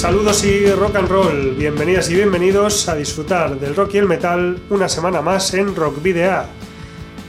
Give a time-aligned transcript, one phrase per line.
[0.00, 4.58] Saludos y rock and roll, bienvenidas y bienvenidos a disfrutar del rock y el metal
[4.70, 6.44] una semana más en Rock Video.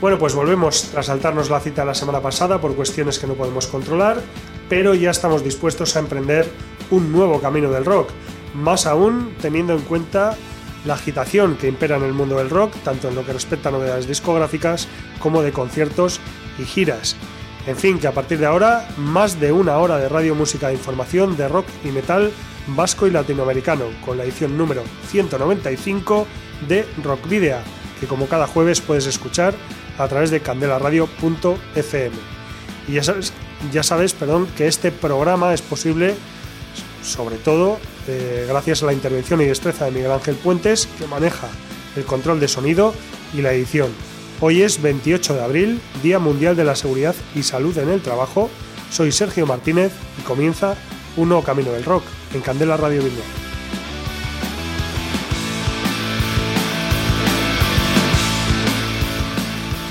[0.00, 3.66] Bueno, pues volvemos tras saltarnos la cita la semana pasada por cuestiones que no podemos
[3.66, 4.22] controlar,
[4.70, 6.50] pero ya estamos dispuestos a emprender
[6.90, 8.08] un nuevo camino del rock,
[8.54, 10.34] más aún teniendo en cuenta
[10.86, 13.72] la agitación que impera en el mundo del rock, tanto en lo que respecta a
[13.72, 16.20] novedades discográficas como de conciertos
[16.58, 17.16] y giras.
[17.66, 20.72] En fin, que a partir de ahora, más de una hora de radio, música e
[20.72, 22.32] información de rock y metal
[22.68, 26.26] vasco y latinoamericano, con la edición número 195
[26.68, 27.58] de Rock Video,
[28.00, 29.54] que como cada jueves puedes escuchar
[29.98, 32.16] a través de candelaradio.fm.
[32.88, 33.32] Y ya sabes,
[33.72, 36.14] ya sabes perdón, que este programa es posible
[37.02, 41.48] sobre todo eh, gracias a la intervención y destreza de Miguel Ángel Puentes, que maneja
[41.96, 42.94] el control de sonido
[43.34, 43.90] y la edición.
[44.40, 48.50] Hoy es 28 de abril, Día Mundial de la Seguridad y Salud en el Trabajo.
[48.90, 50.76] Soy Sergio Martínez y comienza
[51.16, 53.42] un nuevo camino del rock en Candela Radio Bilbao.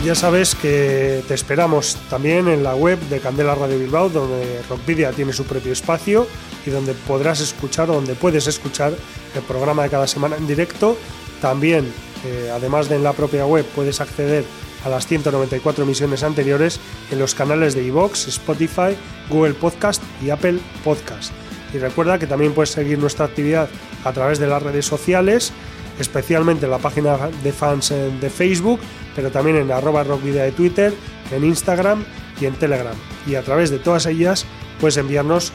[0.03, 5.11] Ya sabes que te esperamos también en la web de Candela Radio Bilbao, donde Rockvidia
[5.11, 6.25] tiene su propio espacio
[6.66, 8.94] y donde podrás escuchar, donde puedes escuchar
[9.35, 10.97] el programa de cada semana en directo.
[11.39, 11.85] También,
[12.25, 14.44] eh, además de en la propia web, puedes acceder
[14.90, 16.80] las 194 emisiones anteriores
[17.12, 18.96] en los canales de iVoox, Spotify,
[19.30, 21.32] Google Podcast y Apple Podcast.
[21.74, 23.70] Y recuerda que también puedes seguir nuestra actividad
[24.04, 25.53] a través de las redes sociales,
[26.00, 28.80] especialmente en la página de fans de Facebook,
[29.16, 30.94] pero también en arroba de Twitter,
[31.31, 32.03] en Instagram
[32.40, 32.96] y en Telegram.
[33.28, 34.46] Y a través de todas ellas
[34.80, 35.53] puedes enviarnos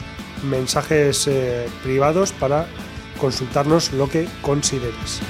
[0.49, 2.67] mensajes eh, privados para
[3.19, 5.21] consultarnos lo que consideres.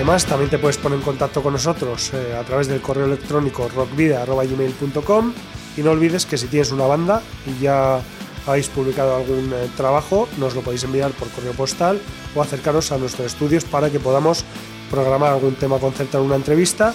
[0.00, 3.68] Además, también te puedes poner en contacto con nosotros eh, a través del correo electrónico
[3.68, 5.32] rockvida.gmail.com
[5.76, 8.00] y no olvides que si tienes una banda y ya
[8.46, 12.00] habéis publicado algún eh, trabajo, nos lo podéis enviar por correo postal
[12.34, 14.46] o acercaros a nuestros estudios para que podamos
[14.90, 16.94] programar algún tema, concertar una entrevista.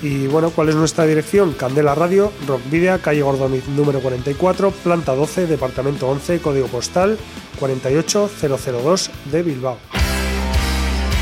[0.00, 1.54] Y bueno, ¿cuál es nuestra dirección?
[1.54, 7.18] Candela Radio, Rockvidia, calle Gordoniz número 44, planta 12, departamento 11, código postal
[7.58, 10.01] 48002 de Bilbao.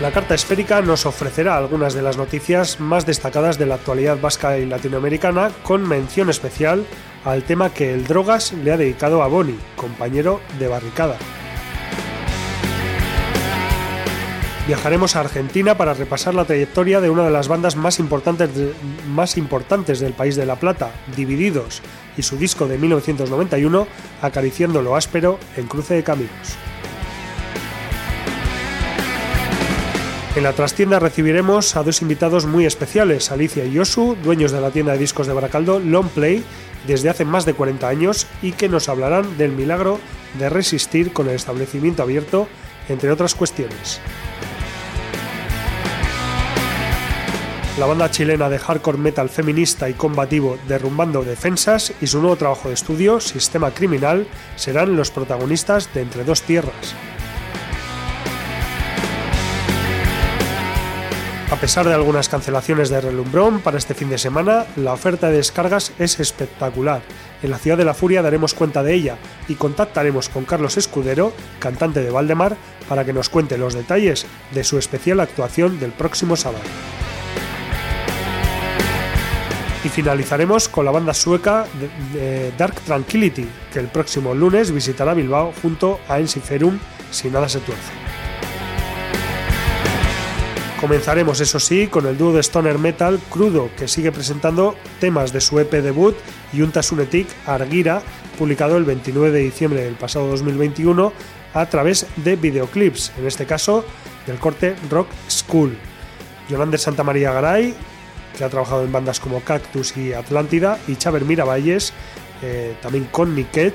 [0.00, 4.58] La carta esférica nos ofrecerá algunas de las noticias más destacadas de la actualidad vasca
[4.58, 6.84] y latinoamericana, con mención especial
[7.24, 11.16] al tema que el Drogas le ha dedicado a Boni, compañero de barricada.
[14.66, 18.50] Viajaremos a Argentina para repasar la trayectoria de una de las bandas más importantes,
[19.08, 21.80] más importantes del país de La Plata, Divididos,
[22.18, 23.86] y su disco de 1991,
[24.20, 26.58] Acariciando lo áspero en cruce de caminos.
[30.36, 34.70] En la trastienda recibiremos a dos invitados muy especiales, Alicia y Yosu, dueños de la
[34.70, 36.44] tienda de discos de Baracaldo Long Play
[36.86, 39.98] desde hace más de 40 años y que nos hablarán del milagro
[40.38, 42.48] de resistir con el establecimiento abierto,
[42.90, 43.98] entre otras cuestiones.
[47.78, 52.68] La banda chilena de hardcore metal feminista y combativo Derrumbando Defensas y su nuevo trabajo
[52.68, 54.26] de estudio, Sistema Criminal,
[54.56, 56.94] serán los protagonistas de Entre Dos Tierras.
[61.48, 65.36] A pesar de algunas cancelaciones de relumbrón para este fin de semana, la oferta de
[65.36, 67.02] descargas es espectacular.
[67.40, 69.16] En la Ciudad de la Furia daremos cuenta de ella
[69.46, 72.56] y contactaremos con Carlos Escudero, cantante de Valdemar,
[72.88, 76.64] para que nos cuente los detalles de su especial actuación del próximo sábado.
[79.84, 81.66] Y finalizaremos con la banda sueca
[82.58, 86.76] Dark Tranquility, que el próximo lunes visitará Bilbao junto a Ensiferum
[87.12, 88.05] si nada se tuerce.
[90.80, 95.40] Comenzaremos, eso sí, con el dúo de stoner metal Crudo, que sigue presentando temas de
[95.40, 96.14] su EP debut
[96.54, 98.02] Junta Sunetic Argira,
[98.38, 101.14] publicado el 29 de diciembre del pasado 2021
[101.54, 103.86] a través de videoclips, en este caso
[104.26, 105.78] del corte Rock School.
[106.50, 107.74] Yolander Santa María Garay,
[108.36, 111.94] que ha trabajado en bandas como Cactus y Atlántida, y Chaver Miravalles,
[112.42, 113.72] eh, también con Nick que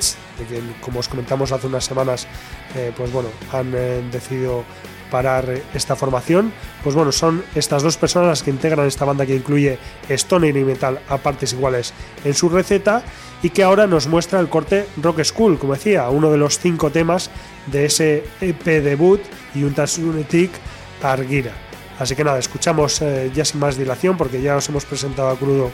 [0.81, 2.27] como os comentamos hace unas semanas,
[2.75, 4.63] eh, pues bueno, han eh, decidido
[5.11, 6.51] parar esta formación.
[6.83, 9.77] Pues bueno, son estas dos personas las que integran esta banda que incluye
[10.09, 11.93] stoner y metal a partes iguales
[12.25, 13.03] en su receta
[13.43, 16.89] y que ahora nos muestra el corte Rock School, como decía, uno de los cinco
[16.89, 17.29] temas
[17.67, 19.21] de ese EP debut
[19.53, 20.51] y un Lunatic
[21.03, 21.51] Argira.
[21.99, 23.03] Así que nada, escuchamos
[23.33, 25.71] ya sin más dilación porque ya os hemos presentado a crudo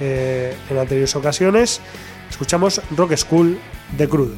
[0.00, 1.80] en anteriores ocasiones.
[2.28, 3.58] Escuchamos Rock School
[3.96, 4.36] de Crudo.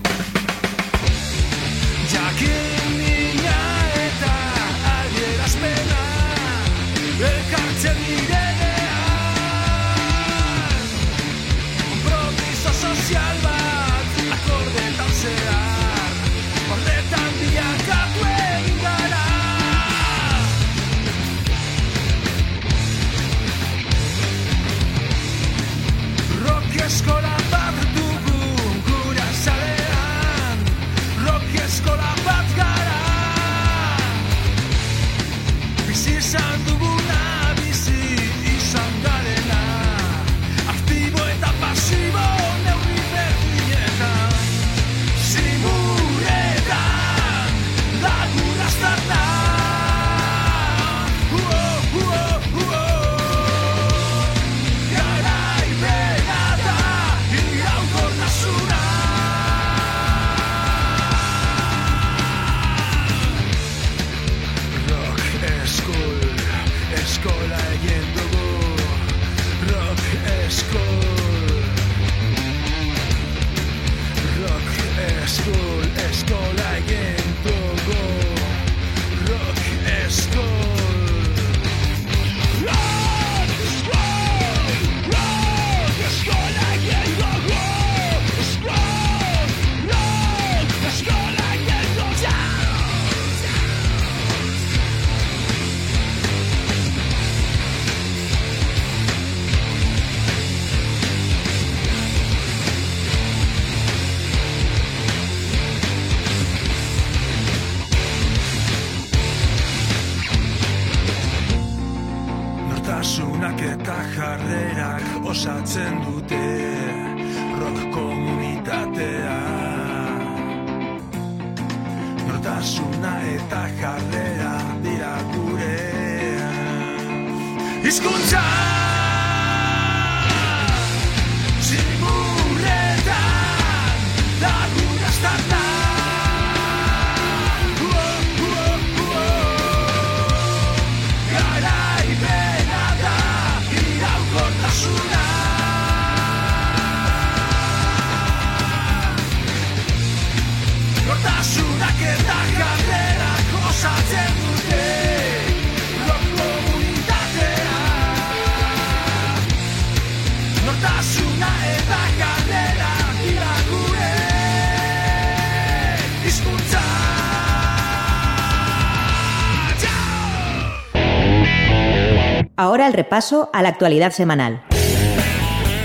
[172.63, 174.63] Ahora el repaso a la actualidad semanal,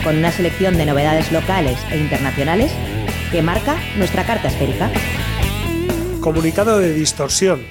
[0.04, 2.72] con una selección de novedades locales e internacionales
[3.32, 4.92] que marca nuestra carta esférica.
[6.22, 7.66] Comunicado de distorsión.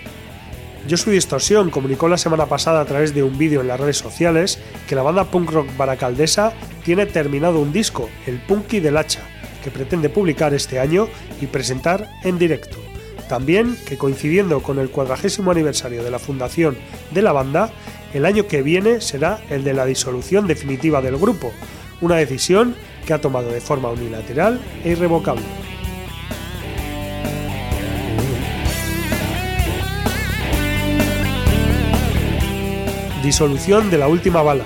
[0.88, 3.96] Yo soy Distorsión comunicó la semana pasada a través de un vídeo en las redes
[3.96, 4.58] sociales
[4.88, 6.52] que la banda punk rock baracaldesa
[6.84, 9.20] tiene terminado un disco, El Punky del Hacha,
[9.62, 11.06] que pretende publicar este año
[11.40, 12.76] y presentar en directo.
[13.28, 16.76] También que coincidiendo con el cuadragésimo aniversario de la fundación
[17.10, 17.70] de la banda,
[18.16, 21.52] el año que viene será el de la disolución definitiva del grupo,
[22.00, 22.74] una decisión
[23.06, 25.44] que ha tomado de forma unilateral e irrevocable.
[33.22, 34.64] Disolución de la última bala.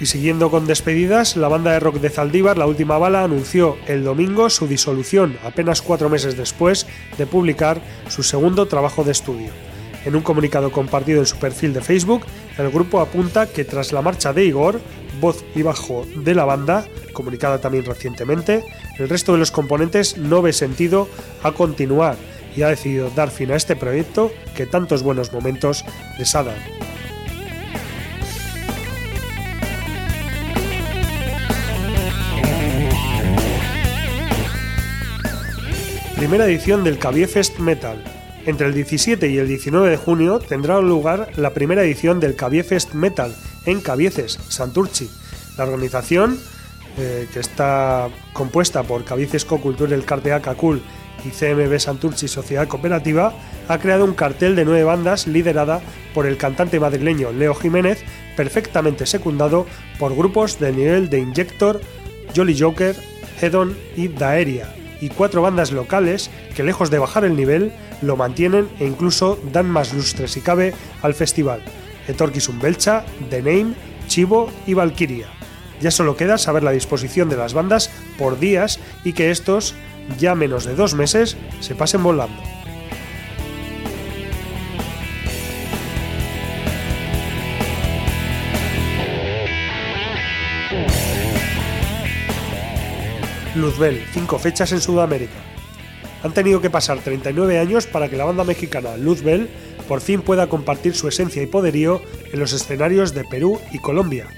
[0.00, 4.02] Y siguiendo con despedidas, la banda de rock de Zaldívar, La Última Bala, anunció el
[4.02, 6.86] domingo su disolución, apenas cuatro meses después
[7.18, 9.69] de publicar su segundo trabajo de estudio.
[10.04, 12.24] En un comunicado compartido en su perfil de Facebook,
[12.58, 14.80] el grupo apunta que tras la marcha de Igor,
[15.20, 18.64] voz y bajo de la banda, comunicada también recientemente,
[18.98, 21.08] el resto de los componentes no ve sentido
[21.42, 22.16] a continuar
[22.56, 25.84] y ha decidido dar fin a este proyecto que tantos buenos momentos
[26.18, 26.58] les ha dado.
[36.20, 38.19] primera edición del Cabiefest Metal.
[38.46, 42.94] Entre el 17 y el 19 de junio tendrá lugar la primera edición del Cabiefest
[42.94, 43.34] Metal
[43.66, 45.10] en Cabieces, Santurchi.
[45.58, 46.38] La organización,
[46.96, 50.80] eh, que está compuesta por Cabiecesco Cultura el Cartea Cacul
[51.22, 53.34] y CMB Santurchi Sociedad Cooperativa,
[53.68, 55.82] ha creado un cartel de nueve bandas liderada
[56.14, 58.02] por el cantante madrileño Leo Jiménez,
[58.36, 59.66] perfectamente secundado
[59.98, 61.80] por grupos de nivel de Injector,
[62.34, 62.96] Jolly Joker,
[63.40, 68.68] Hedon y Daeria, y cuatro bandas locales que lejos de bajar el nivel, lo mantienen
[68.78, 71.62] e incluso dan más lustre si cabe al festival.
[72.08, 73.74] Etorquis Belcha, The Name,
[74.06, 75.28] Chivo y Valkyria.
[75.80, 79.74] Ya solo queda saber la disposición de las bandas por días y que estos,
[80.18, 82.42] ya menos de dos meses, se pasen volando.
[93.56, 95.59] Luzbel, cinco fechas en Sudamérica.
[96.22, 99.48] Han tenido que pasar 39 años para que la banda mexicana Luzbel
[99.88, 102.00] por fin pueda compartir su esencia y poderío
[102.32, 104.28] en los escenarios de Perú y Colombia.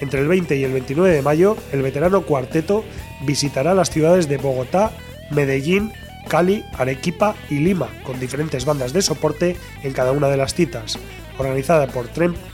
[0.00, 2.84] Entre el 20 y el 29 de mayo, el veterano cuarteto
[3.26, 4.92] visitará las ciudades de Bogotá,
[5.30, 5.92] Medellín,
[6.28, 10.98] Cali, Arequipa y Lima, con diferentes bandas de soporte en cada una de las citas.
[11.38, 12.08] Organizada por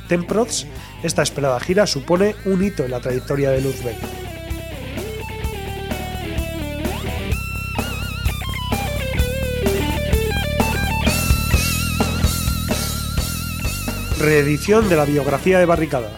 [0.08, 0.66] Temprods,
[1.02, 3.96] esta esperada gira supone un hito en la trayectoria de Luzbel.
[14.28, 16.10] Reedición de la biografía de Barricada.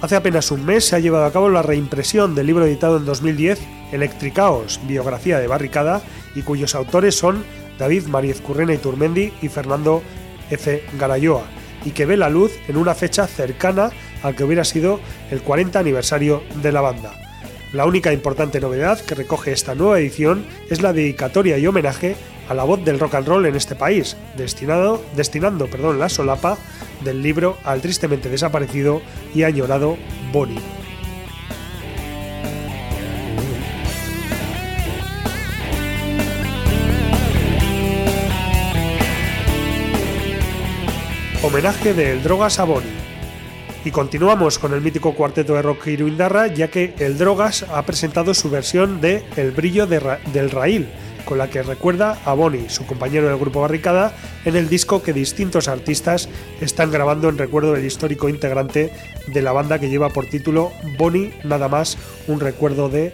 [0.00, 3.04] Hace apenas un mes se ha llevado a cabo la reimpresión del libro editado en
[3.04, 3.60] 2010,
[3.92, 6.00] Electricaos, biografía de Barricada,
[6.34, 7.44] y cuyos autores son
[7.78, 10.02] David Mariez Currena y Turmendi y Fernando
[10.48, 10.84] F.
[10.98, 11.42] Garayoa,
[11.84, 13.90] y que ve la luz en una fecha cercana
[14.22, 14.98] al que hubiera sido
[15.30, 17.12] el 40 aniversario de la banda.
[17.74, 22.16] La única importante novedad que recoge esta nueva edición es la dedicatoria y homenaje
[22.48, 26.58] a la voz del rock and roll en este país, destinado, destinando perdón, la solapa
[27.02, 29.02] del libro al tristemente desaparecido
[29.34, 29.96] y añorado
[30.32, 30.60] Bonnie.
[41.42, 42.88] Homenaje del Drogas a Bonnie.
[43.84, 48.32] Y continuamos con el mítico cuarteto de rock Indarra, ya que el Drogas ha presentado
[48.32, 50.88] su versión de El brillo del raíl,
[51.24, 54.12] con la que recuerda a Bonnie, su compañero del grupo Barricada,
[54.44, 56.28] en el disco que distintos artistas
[56.60, 58.92] están grabando en recuerdo del histórico integrante
[59.26, 63.12] de la banda que lleva por título Bonnie, nada más un recuerdo de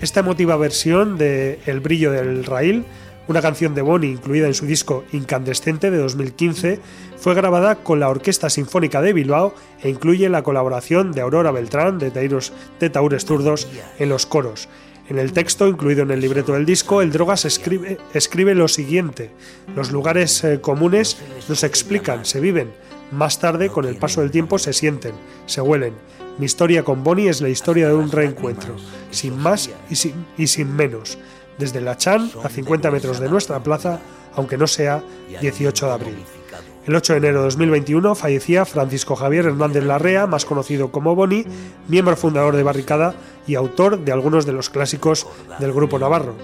[0.00, 2.84] esta emotiva versión de El brillo del raíl,
[3.28, 6.80] una canción de Bonnie incluida en su disco Incandescente de 2015,
[7.16, 11.98] fue grabada con la Orquesta Sinfónica de Bilbao e incluye la colaboración de Aurora Beltrán
[11.98, 13.68] de, Taures Zurdos
[13.98, 14.68] en los coros.
[15.10, 19.32] En el texto, incluido en el libreto del disco, el Drogas escribe, lo siguiente.
[19.74, 22.72] Los lugares eh, comunes no se explican, se viven.
[23.10, 25.12] Más tarde, con el paso del tiempo, se sienten,
[25.46, 25.94] se huelen.
[26.38, 28.76] Mi historia con Bonnie es la historia de un reencuentro,
[29.10, 31.18] sin más y sin, y sin menos.
[31.58, 33.98] Desde La Chan, a 50 metros de nuestra plaza,
[34.36, 35.02] aunque no sea
[35.40, 36.39] 18 de abril.
[36.86, 41.44] El 8 de enero de 2021 fallecía Francisco Javier Hernández Larrea, más conocido como Boni,
[41.88, 43.14] miembro fundador de Barricada
[43.46, 45.26] y autor de algunos de los clásicos
[45.58, 46.34] del grupo Navarro.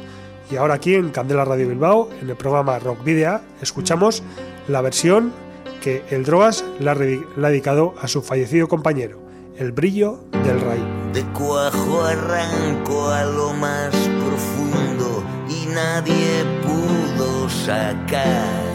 [0.50, 4.22] Y ahora aquí en Candela Radio Bilbao, en el programa Rock Video, escuchamos
[4.68, 5.32] la versión
[5.80, 9.18] que el Drogas le ha, dedicado a su fallecido compañero,
[9.56, 10.82] El brillo del raíz.
[11.14, 18.65] De cuajo arranco a lo más profundo y nadie pudo sacar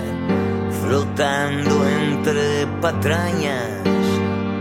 [0.92, 3.80] flotando entre patrañas,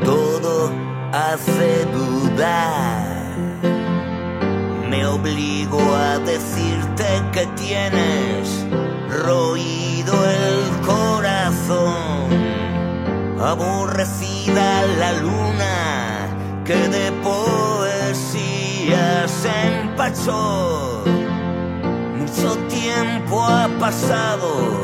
[0.04, 0.70] todo
[1.12, 3.04] hace dudar.
[4.88, 8.64] Me obligo a decirte que tienes
[9.24, 12.30] roído el corazón,
[13.40, 16.28] aborrecida la luna
[16.64, 19.50] que de poesía se
[19.82, 21.02] empachó.
[22.20, 24.79] Mucho tiempo ha pasado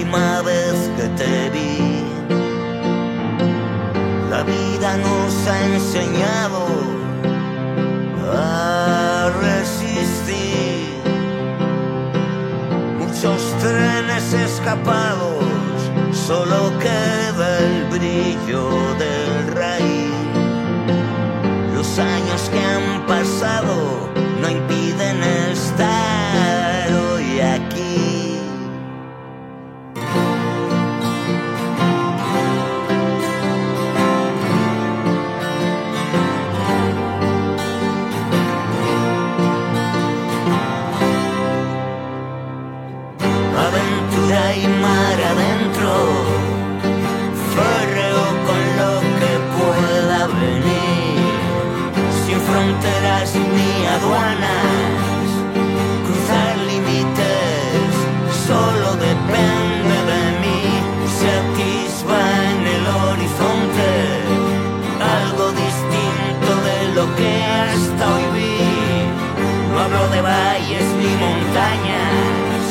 [0.00, 2.04] última vez que te vi.
[4.30, 6.66] La vida nos ha enseñado
[8.34, 11.02] a resistir.
[12.98, 15.44] Muchos trenes escapados,
[16.12, 20.14] solo queda el brillo del raíz.
[21.74, 23.89] Los años que han pasado
[54.10, 55.28] aduanas,
[56.06, 57.90] cruzar límites,
[58.46, 60.62] solo depende de mí.
[61.18, 62.20] Se atisba
[62.52, 63.88] en el horizonte
[65.18, 68.58] algo distinto de lo que hasta hoy vi.
[69.72, 72.62] No hablo de valles ni montañas,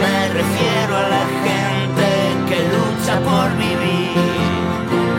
[0.00, 2.08] me refiero a la gente
[2.48, 4.12] que lucha por vivir.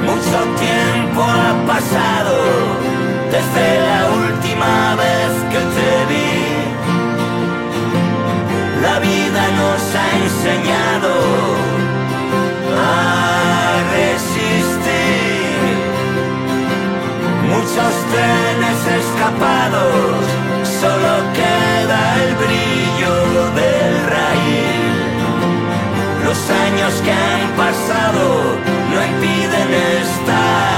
[0.06, 2.36] Mucho tiempo ha pasado
[3.32, 4.23] desde la última
[10.44, 11.14] enseñado
[12.78, 15.54] a resistir.
[17.48, 20.20] Muchos trenes escapados,
[20.82, 23.16] solo queda el brillo
[23.56, 24.84] del raíl.
[26.26, 28.26] Los años que han pasado
[28.92, 29.70] no impiden
[30.02, 30.73] estar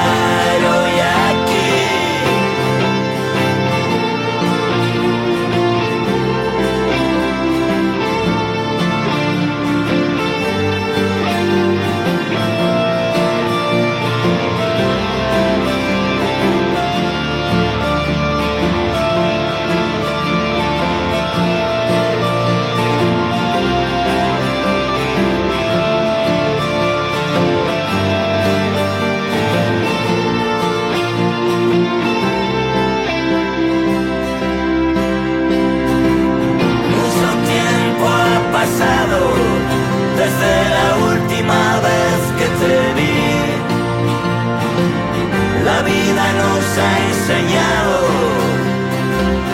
[46.16, 47.96] vida nos ha enseñado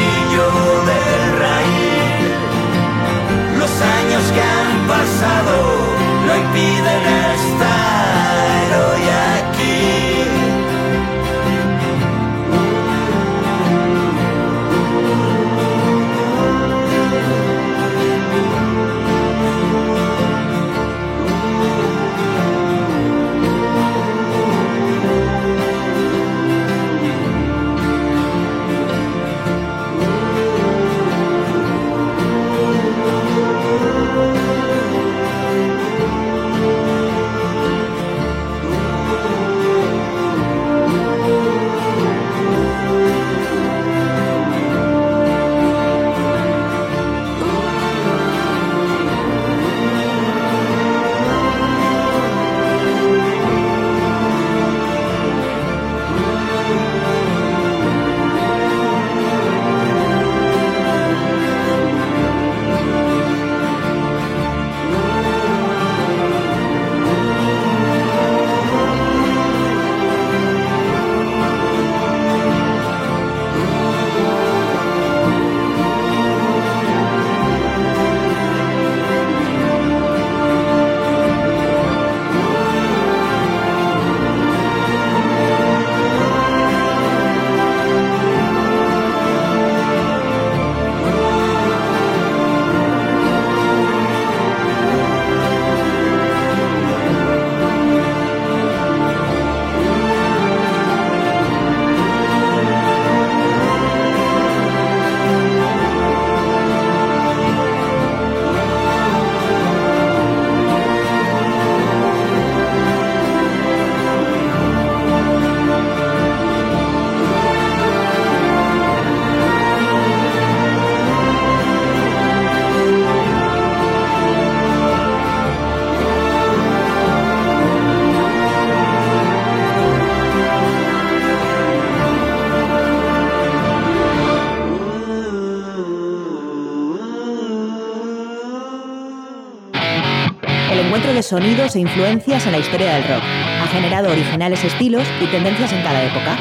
[141.32, 145.82] sonidos e influencias en la historia del rock ha generado originales estilos y tendencias en
[145.82, 146.36] cada época.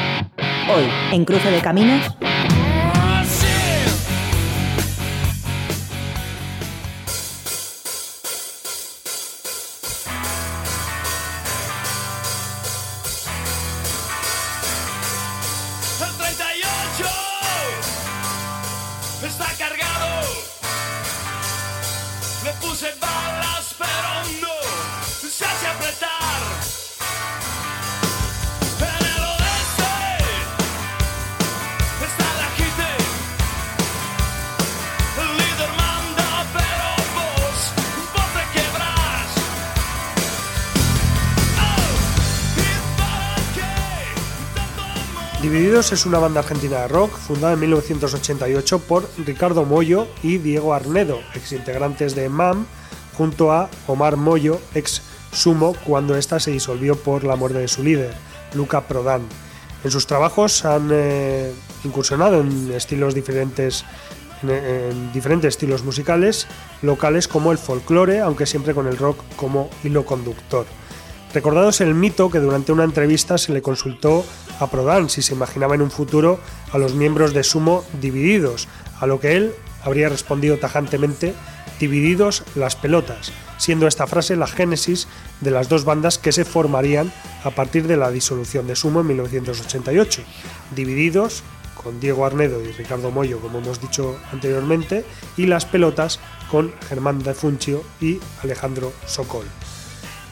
[0.70, 2.14] Hoy, en Cruce de Caminos,
[16.02, 17.08] El 38
[19.26, 20.20] está cargado.
[22.44, 22.88] Le puse
[45.42, 50.72] Divididos es una banda argentina de rock fundada en 1988 por Ricardo Mollo y Diego
[50.72, 52.64] Arnedo, exintegrantes de MAM,
[53.18, 55.02] junto a Omar Mollo, ex
[55.32, 58.14] Sumo, cuando ésta se disolvió por la muerte de su líder,
[58.54, 59.22] Luca Prodan.
[59.82, 61.52] En sus trabajos han eh,
[61.84, 63.84] incursionado en estilos diferentes
[64.42, 66.46] en, en diferentes estilos musicales
[66.82, 70.66] locales como el folclore, aunque siempre con el rock como hilo conductor.
[71.34, 74.24] Recordados el mito que durante una entrevista se le consultó
[74.60, 76.38] a Prodan si se imaginaba en un futuro
[76.72, 78.68] a los miembros de Sumo divididos,
[79.00, 81.34] a lo que él habría respondido tajantemente
[81.78, 85.08] divididos las pelotas, siendo esta frase la génesis
[85.40, 87.12] de las dos bandas que se formarían
[87.44, 90.22] a partir de la disolución de Sumo en 1988.
[90.74, 91.42] Divididos,
[91.82, 95.04] con Diego Arnedo y Ricardo Mollo, como hemos dicho anteriormente,
[95.36, 96.20] y las pelotas
[96.50, 99.46] con Germán de Funchio y Alejandro Sokol.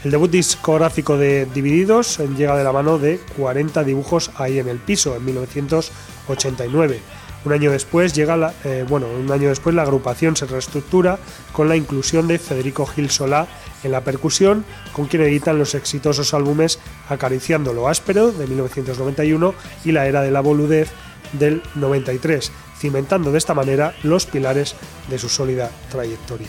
[0.03, 4.79] El debut discográfico de Divididos llega de la mano de 40 dibujos ahí en el
[4.79, 7.01] piso, en 1989.
[7.45, 11.19] Un año después llega la, eh, bueno, un año después la agrupación se reestructura
[11.53, 13.47] con la inclusión de Federico Gil Solá
[13.83, 19.93] en la percusión, con quien editan los exitosos álbumes Acariciando lo áspero de 1991 y
[19.93, 20.91] La era de la boludez
[21.33, 24.75] del 93, cimentando de esta manera los pilares
[25.09, 26.49] de su sólida trayectoria.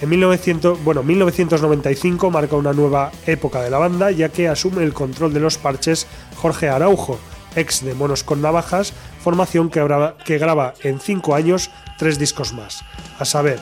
[0.00, 4.94] En 1900, bueno, 1995 marca una nueva época de la banda, ya que asume el
[4.94, 7.18] control de los parches Jorge Araujo,
[7.54, 12.52] ex de Monos con Navajas, formación que graba, que graba en cinco años tres discos
[12.52, 12.82] más.
[13.18, 13.60] A saber,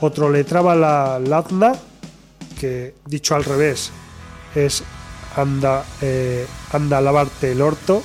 [0.00, 1.72] otro le traba la Lazna,
[2.58, 3.92] que dicho al revés
[4.54, 4.84] es
[5.36, 8.02] anda, eh, anda a lavarte el orto.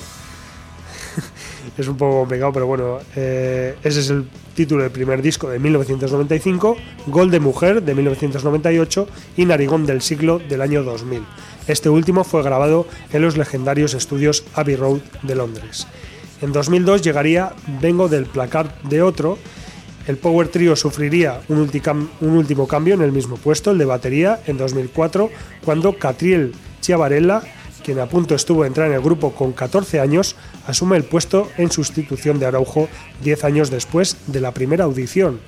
[1.78, 5.58] es un poco complicado, pero bueno, eh, ese es el título del primer disco de
[5.58, 11.22] 1995, Gol de Mujer de 1998 y Narigón del siglo del año 2000.
[11.68, 15.86] Este último fue grabado en los legendarios estudios Abbey Road de Londres.
[16.40, 19.38] En 2002 llegaría Vengo del placar de otro.
[20.06, 24.56] El Power Trio sufriría un, último cambio en el mismo puesto, el de batería, en
[24.56, 25.30] 2004,
[25.64, 27.42] cuando Catriel Chiavarella,
[27.84, 31.50] quien a punto estuvo de entrar en el grupo con 14 años, asume el puesto
[31.58, 32.88] en sustitución de Araujo
[33.22, 35.40] 10 años después de la primera audición.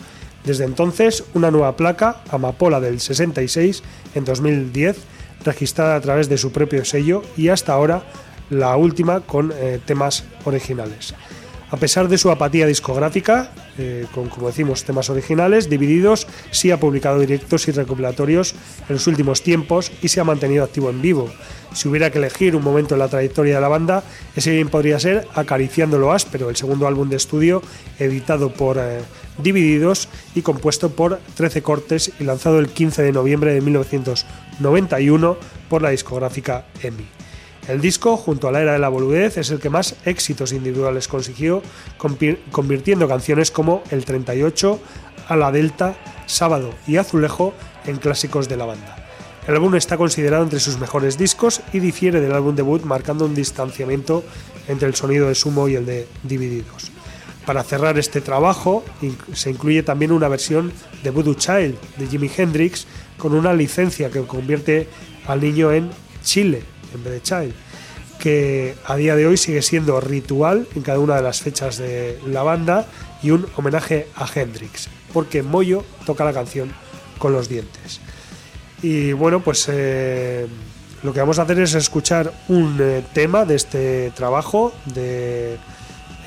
[0.45, 3.83] Desde entonces, una nueva placa, Amapola del 66,
[4.15, 4.97] en 2010,
[5.45, 8.05] registrada a través de su propio sello y hasta ahora
[8.51, 11.15] la última con eh, temas originales.
[11.73, 16.81] A pesar de su apatía discográfica, eh, con como decimos temas originales, Divididos sí ha
[16.81, 18.55] publicado directos y recopilatorios
[18.89, 21.31] en los últimos tiempos y se ha mantenido activo en vivo.
[21.73, 24.03] Si hubiera que elegir un momento en la trayectoria de la banda,
[24.35, 27.63] ese bien podría ser Acariciando lo áspero, el segundo álbum de estudio
[28.01, 29.03] editado por eh,
[29.39, 35.37] Divididos y compuesto por 13 cortes y lanzado el 15 de noviembre de 1991
[35.69, 37.20] por la discográfica EMI.
[37.69, 41.09] El disco, junto a la era de la boludez, es el que más éxitos individuales
[41.09, 41.63] consiguió,
[42.51, 44.81] convirtiendo canciones como El 38,
[45.29, 45.95] A la Delta,
[46.27, 47.55] Sábado y Azulejo
[47.87, 48.97] en clásicos de la banda.
[49.47, 53.35] El álbum está considerado entre sus mejores discos y difiere del álbum debut, marcando un
[53.35, 54.25] distanciamiento
[54.69, 56.91] entre el sonido de Sumo y el de Divididos.
[57.47, 58.85] Para cerrar este trabajo
[59.33, 64.23] se incluye también una versión de Voodoo Child de Jimi Hendrix con una licencia que
[64.23, 64.89] convierte
[65.27, 65.91] al niño en
[66.23, 66.63] Chile
[66.95, 67.55] en vez de Child,
[68.19, 72.19] que a día de hoy sigue siendo ritual en cada una de las fechas de
[72.27, 72.87] la banda
[73.23, 76.71] y un homenaje a Hendrix, porque Moyo toca la canción
[77.19, 78.01] con los dientes.
[78.83, 80.47] Y bueno, pues eh,
[81.03, 85.57] lo que vamos a hacer es escuchar un eh, tema de este trabajo de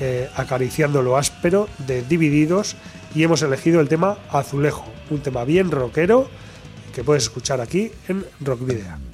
[0.00, 2.76] eh, Acariciando lo áspero de Divididos
[3.14, 6.28] y hemos elegido el tema Azulejo, un tema bien rockero
[6.94, 9.13] que puedes escuchar aquí en Rock Video.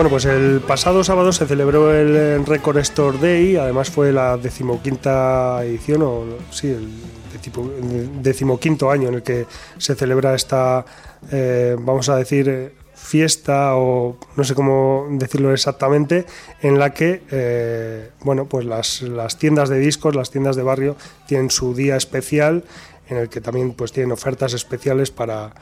[0.00, 4.38] Bueno, pues el pasado sábado se celebró el eh, Record Store Day, además fue la
[4.38, 6.88] decimoquinta edición, o sí, el
[7.30, 9.44] decimo- el decimoquinto año en el que
[9.76, 10.86] se celebra esta,
[11.30, 16.24] eh, vamos a decir, eh, fiesta o no sé cómo decirlo exactamente,
[16.62, 21.74] en la que, bueno, pues las, tiendas de discos, las tiendas de barrio tienen su
[21.74, 22.64] día especial,
[23.10, 25.52] en el que también pues tienen ofertas especiales para,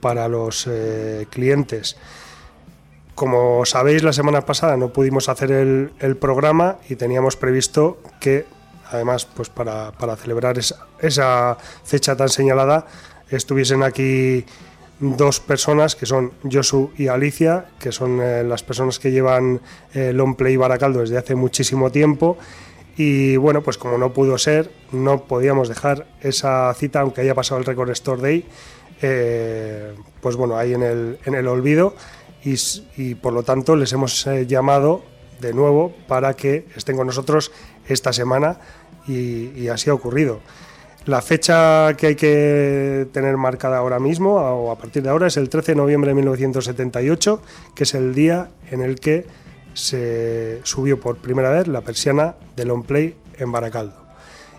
[0.00, 0.66] para los
[1.28, 1.98] clientes.
[3.14, 8.46] Como sabéis, la semana pasada no pudimos hacer el, programa y teníamos previsto que,
[8.90, 12.86] además, pues para, para celebrar esa, fecha tan señalada,
[13.28, 14.46] estuviesen aquí
[14.98, 19.60] dos personas que son Josu y Alicia, que son eh, las personas que llevan
[19.94, 22.38] eh, Long Play Baracaldo desde hace muchísimo tiempo.
[22.96, 27.58] Y bueno, pues como no pudo ser, no podíamos dejar esa cita, aunque haya pasado
[27.58, 28.46] el Record Store Day,
[29.00, 31.94] eh, pues bueno, ahí en el, en el olvido.
[32.44, 35.02] Y, por lo tanto les hemos eh, llamado
[35.40, 37.52] de nuevo para que estén con nosotros
[37.88, 38.58] esta semana
[39.06, 40.40] y, así ha ocurrido.
[41.04, 45.36] La fecha que hay que tener marcada ahora mismo o a partir de ahora es
[45.36, 47.42] el 13 de noviembre de 1978,
[47.74, 49.26] que es el día en el que
[49.74, 53.96] se subió por primera vez la persiana del On Play en Baracaldo.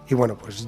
[0.10, 0.68] Y bueno, pues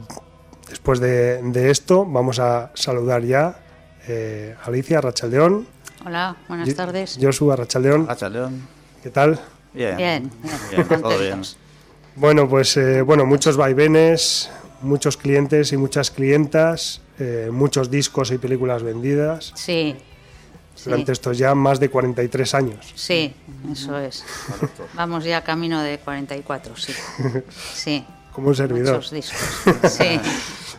[0.70, 3.66] después de, de esto vamos a saludar ya
[4.08, 5.68] eh, a Alicia Rachaldeón.
[6.06, 7.18] Hola, buenas tardes.
[7.20, 8.06] Joshua Rachaldeón.
[8.10, 8.68] Hacha León.
[9.02, 9.40] ¿Qué tal?
[9.74, 9.98] Bien.
[9.98, 11.02] Bien, bien, Bien, todo bien.
[11.02, 11.58] contentos.
[12.16, 14.50] Bueno, pues eh, bueno, muchos vaivenes,
[14.82, 19.96] muchos clientes y muchas clientas, eh, muchos discos y películas vendidas Sí,
[20.76, 22.94] sí, durante estos ya más de 43 años.
[22.96, 23.34] sí,
[23.72, 24.24] eso es.
[24.94, 26.94] Vamos ya camino de 44, sí.
[27.74, 28.96] Sí, Como un servidor.
[28.96, 29.40] muchos discos.
[29.92, 30.20] Sí.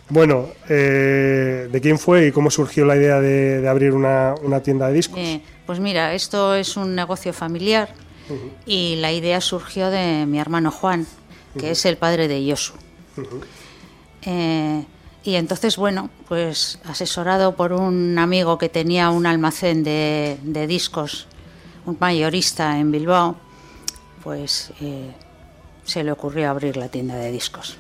[0.09, 4.61] Bueno, eh, ¿de quién fue y cómo surgió la idea de, de abrir una, una
[4.63, 5.19] tienda de discos?
[5.19, 7.89] Eh, pues mira, esto es un negocio familiar
[8.67, 11.07] y la idea surgió de mi hermano Juan,
[11.59, 12.75] que es el padre de Yosu.
[14.23, 14.85] Eh,
[15.25, 21.27] y entonces, bueno, pues asesorado por un amigo que tenía un almacén de, de discos,
[21.85, 23.37] un mayorista en Bilbao,
[24.23, 25.11] pues eh,
[25.85, 27.77] se le ocurrió abrir la tienda de discos.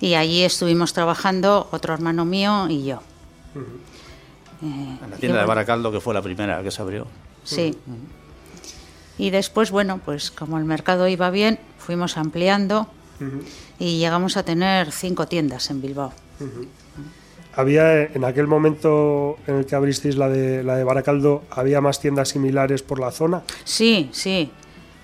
[0.00, 3.00] Y allí estuvimos trabajando otro hermano mío y yo.
[4.62, 7.06] Eh, En la y tienda de Baracaldo, que fue la primera que se abrió.
[7.44, 7.76] Sí.
[9.18, 12.88] Y después, bueno, pues como el mercado iba bien, fuimos ampliando
[13.78, 16.12] y llegamos a tener cinco tiendas en Bilbao.
[17.54, 22.00] Había en aquel momento en el que abristeis la de, la de Baracaldo, ¿había más
[22.00, 23.42] tiendas similares por la zona?
[23.64, 24.50] Sí, sí.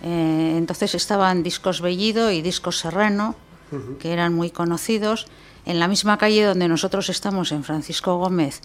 [0.03, 3.37] Eh, entonces estaban Discos Bellido y Discos Serrano,
[3.99, 5.27] que eran muy conocidos.
[5.65, 8.61] En la misma calle donde nosotros estamos, en Francisco Gómez,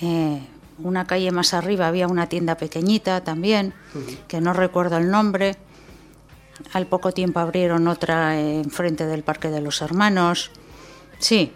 [0.00, 0.40] eh,
[0.78, 3.74] una calle más arriba había una tienda pequeñita también,
[4.28, 5.56] que no recuerdo el nombre.
[6.72, 10.50] Al poco tiempo abrieron otra eh, enfrente del Parque de los Hermanos.
[11.18, 11.52] Sí,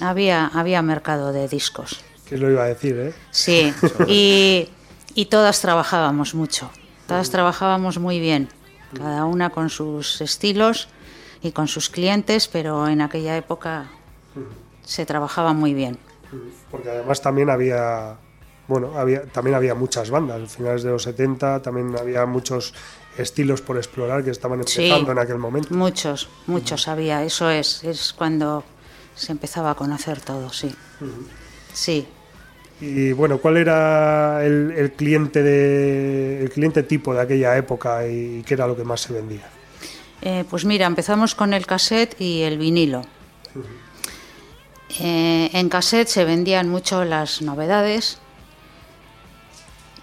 [0.00, 2.00] había, había mercado de discos.
[2.26, 3.14] Que lo iba a decir, ¿eh?
[3.30, 3.72] Sí,
[4.08, 4.68] y,
[5.14, 6.70] y todas trabajábamos mucho,
[7.06, 8.48] todas trabajábamos muy bien,
[8.96, 10.88] cada una con sus estilos
[11.44, 13.86] y con sus clientes, pero en aquella época
[14.82, 15.98] se trabajaba muy bien.
[16.70, 18.16] Porque además también había,
[18.66, 20.42] bueno, había, también había muchas bandas.
[20.42, 22.74] A finales de los 70 también había muchos
[23.18, 24.82] estilos por explorar que estaban Sí.
[24.86, 25.72] empezando en aquel momento.
[25.74, 28.64] Muchos, muchos había, eso es, es cuando
[29.14, 30.74] se empezaba a conocer todo, sí.
[31.72, 32.08] Sí,
[32.80, 38.42] Y bueno, ¿cuál era el, el cliente de el cliente tipo de aquella época y,
[38.46, 39.48] qué era lo que más se vendía?
[40.24, 43.02] Eh, pues mira, empezamos con el cassette y el vinilo.
[44.98, 48.18] Eh, en cassette se vendían mucho las novedades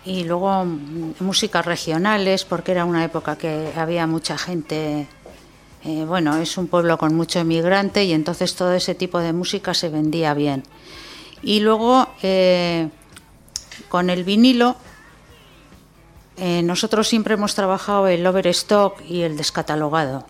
[0.05, 5.07] y luego mm, músicas regionales, porque era una época que había mucha gente
[5.84, 9.73] eh, bueno, es un pueblo con mucho emigrante y entonces todo ese tipo de música
[9.73, 10.63] se vendía bien.
[11.41, 12.07] Y luego,
[13.89, 14.75] con el vinilo,
[16.38, 20.26] eh, nosotros siempre hemos trabajado el overstock y el descatalogado.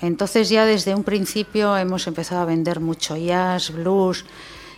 [0.00, 4.24] Entonces ya desde un principio hemos empezado a vender mucho jazz, blues,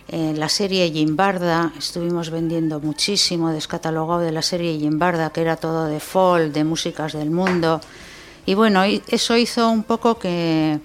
[0.07, 5.85] eh, la serie Jimbarda, estuvimos vendiendo muchísimo descatalogado de la serie Jimbarda, que era todo
[5.85, 7.79] de folk, de músicas del mundo.
[8.45, 10.79] Y bueno, eso hizo un poco que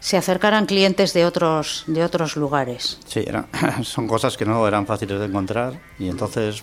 [0.00, 2.98] se acercaran clientes de otros, de otros lugares.
[3.06, 3.48] Sí, eran-
[3.84, 6.62] son cosas que no eran fáciles de encontrar y entonces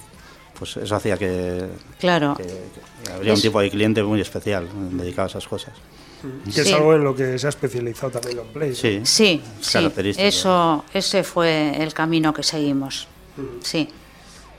[0.57, 1.65] pues eso hacía que,
[1.99, 5.73] Claro, que- que habría un tipo de cliente muy especial dedicado a esas cosas.
[6.53, 8.69] Que es algo en lo que se ha especializado también los Play.
[8.69, 8.75] ¿no?
[8.75, 13.07] Sí, sí, sí, eso, ese fue el camino que seguimos.
[13.61, 13.87] Sí.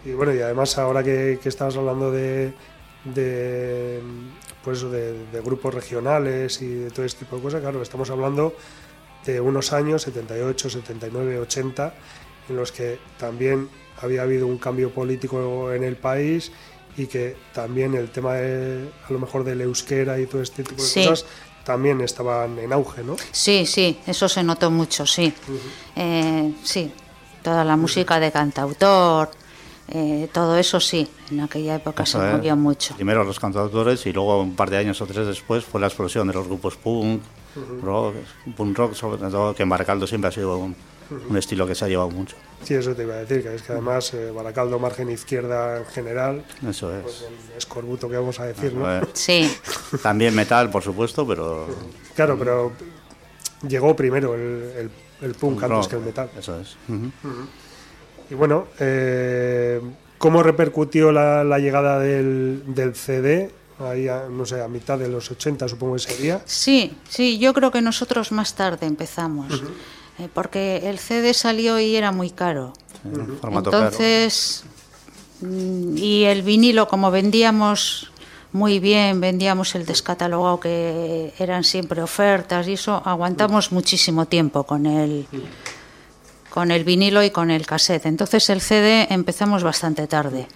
[0.05, 2.53] Y bueno, y además ahora que, que estabas hablando de,
[3.05, 4.01] de
[4.63, 8.55] pues de grupos regionales y de todo este tipo de cosas, claro, estamos hablando
[9.25, 11.95] de unos años, 78, 79, 80,
[12.49, 13.69] en los que también
[14.03, 16.53] había habido un cambio político en el país
[16.97, 20.83] y que también el tema de, a lo mejor del euskera y todo este tipo
[20.83, 21.05] de Sí.
[21.07, 21.27] cosas
[21.65, 23.17] también estaban en auge, ¿no?
[23.33, 25.33] Sí, sí, eso se notó mucho, sí.
[25.97, 26.93] Eh, sí,
[27.43, 29.31] toda la música de cantautor,
[29.89, 32.95] eh, todo eso sí, en aquella época Eso se movió mucho.
[32.95, 36.27] Primero los cantautores y luego un par de años o tres después fue la explosión
[36.29, 37.21] de los grupos punk,
[37.83, 38.15] rock,
[38.57, 40.77] punk rock sobre todo, que en Baracaldo siempre ha sido un,
[41.29, 42.37] un estilo que se ha llevado mucho.
[42.65, 45.87] Sí, eso te iba a decir, que es que además eh, Baracaldo, margen izquierda en
[45.87, 47.03] general, Eso es.
[47.03, 48.87] pues el escorbuto que vamos a decir, ¿no?
[49.13, 49.51] Sí,
[50.03, 51.67] También metal, por supuesto, pero...
[52.15, 52.73] Claro, pero
[53.69, 54.91] llegó primero el, el,
[55.23, 56.31] el punk antes rock, que el metal.
[56.39, 56.77] Eso es.
[56.89, 57.11] Ujú.
[58.31, 59.81] Y bueno, eh,
[60.19, 63.51] ¿cómo repercutió la, la llegada del, del CD?
[63.79, 66.41] Ahí, a- no sé, a mitad de los 80 supongo que sería.
[66.47, 69.65] sí, sí, yo creo que nosotros más tarde empezamos, eh,
[70.35, 72.73] porque el CD salió y era muy caro.
[73.05, 73.85] Eh, formato caro.
[73.85, 74.65] Entonces,
[75.41, 78.11] mm, y el vinilo, como vendíamos
[78.53, 84.87] muy bien, vendíamos el descatalogado que eran siempre ofertas y eso, aguantamos muchísimo tiempo con
[84.87, 85.27] el,
[86.49, 88.07] con el vinilo y con el cassette.
[88.07, 90.47] Entonces el CD empezamos bastante tarde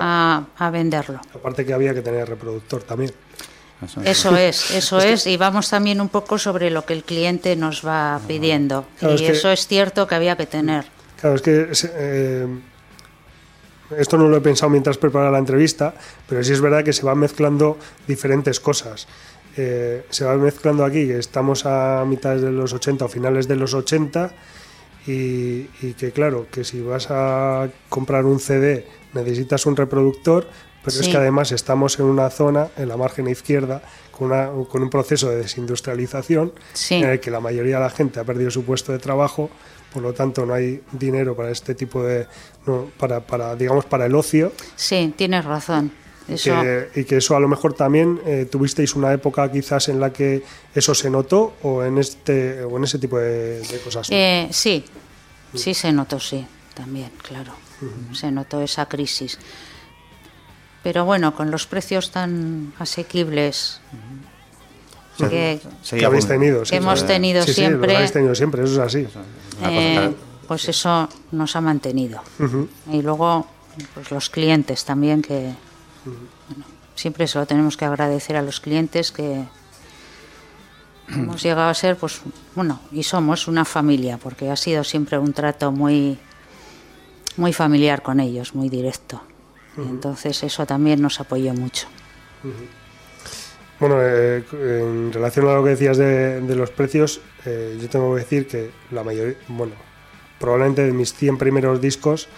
[0.00, 1.20] a- a, a venderlo.
[1.32, 3.12] aparte que había que tener reproductor también.
[3.84, 4.06] Eso es.
[4.08, 7.86] Eso es, eso es, y vamos también un poco sobre lo que el cliente nos
[7.86, 8.86] va pidiendo.
[8.98, 10.84] Claro, es y que- eso es cierto que había que tener.
[11.20, 12.46] Claro, es que eh,
[13.96, 15.94] esto no lo he pensado mientras preparaba la entrevista,
[16.28, 19.06] pero sí es verdad que se van mezclando diferentes cosas.
[19.56, 23.56] Eh, se va mezclando aquí, que estamos a mitades de los 80 o finales de
[23.56, 24.32] los 80,
[25.06, 30.48] y, y que claro, que si vas a comprar un CD necesitas un reproductor,
[30.86, 31.10] pero es Sí.
[31.10, 33.82] que además estamos en una zona, en la margen izquierda,
[34.12, 36.94] con, una- con un proceso de desindustrialización Sí.
[36.94, 39.50] en el que la mayoría de la gente ha perdido su puesto de trabajo,
[39.92, 42.26] por lo tanto no hay dinero para este tipo de,
[42.66, 45.90] no, para, para digamos para el ocio Sí, tienes razón.
[46.28, 50.00] Eso, que- y que eso a lo mejor también eh, tuvisteis una época quizás en
[50.00, 50.42] la que
[50.74, 54.08] eso se notó o en este o en ese tipo de, de cosas.
[54.10, 54.84] Eh, sí,
[55.54, 57.52] sí se notó, sí, también, claro.
[58.12, 59.38] Se notó esa crisis.
[60.86, 63.80] Pero bueno, con los precios tan asequibles
[65.18, 65.60] que,
[66.06, 67.06] habéis tenido, sí, que hemos sí.
[67.06, 67.88] tenido Sí, siempre.
[67.88, 69.08] los habéis tenido siempre, eso es así.
[69.64, 70.14] eh,
[70.46, 72.22] pues eso nos ha mantenido.
[72.92, 73.48] Y luego,
[73.94, 75.54] pues los clientes también, que
[76.04, 76.64] bueno,
[76.94, 79.42] siempre se lo tenemos que agradecer a los clientes que
[81.08, 82.20] hemos llegado a ser, pues
[82.54, 86.16] bueno, y somos una familia, porque ha sido siempre un trato muy,
[87.36, 89.20] muy familiar con ellos, muy directo.
[89.78, 91.86] Entonces eso también nos apoyó mucho.
[93.78, 98.14] Bueno, eh, en relación a lo que decías de, de los precios, eh, yo tengo
[98.14, 99.74] que decir que la mayoría, bueno,
[100.38, 102.28] probablemente de mis 100 primeros discos,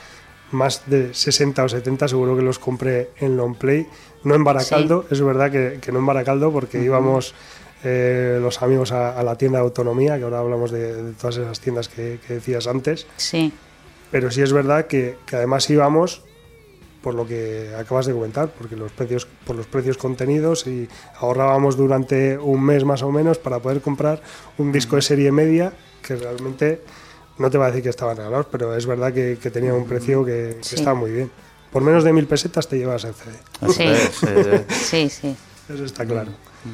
[0.51, 3.87] más de 60 o 70 seguro que los compré en Longplay,
[4.25, 7.35] no en Baracaldo, es verdad que, que no en Baracaldo porque íbamos
[7.85, 11.37] eh, los amigos a, a la tienda de autonomía, que ahora hablamos de, de todas
[11.37, 13.53] esas tiendas que, que decías antes, Sí,
[14.11, 16.23] pero sí es verdad que, que además íbamos
[17.09, 20.87] por lo que acabas de comentar, porque los precios, por los precios contenidos y
[21.21, 24.21] ahorrábamos durante un mes más o menos para poder comprar
[24.59, 26.83] un disco de serie media que realmente
[27.39, 29.87] no te va a decir que estaban regalados, pero es verdad que, que tenía un
[29.87, 30.75] precio que, que Sí.
[30.75, 31.31] estaba muy bien.
[31.73, 33.33] Por menos de mil pesetas te llevas el CD.
[33.63, 34.65] Eso Sí.
[34.69, 35.37] sí, sí.
[35.73, 36.31] Eso está claro.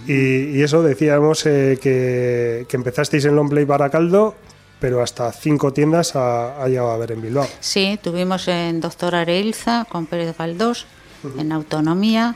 [0.09, 4.35] Y, y eso decíamos eh, que, que empezasteis en Longplay Baracaldo,
[4.85, 7.47] pero hasta cinco tiendas ha, ha llegado a ver en Bilbao.
[7.59, 10.85] Sí, tuvimos en Doctor Areilza con Pérez Galdós,
[11.39, 12.35] en Autonomía,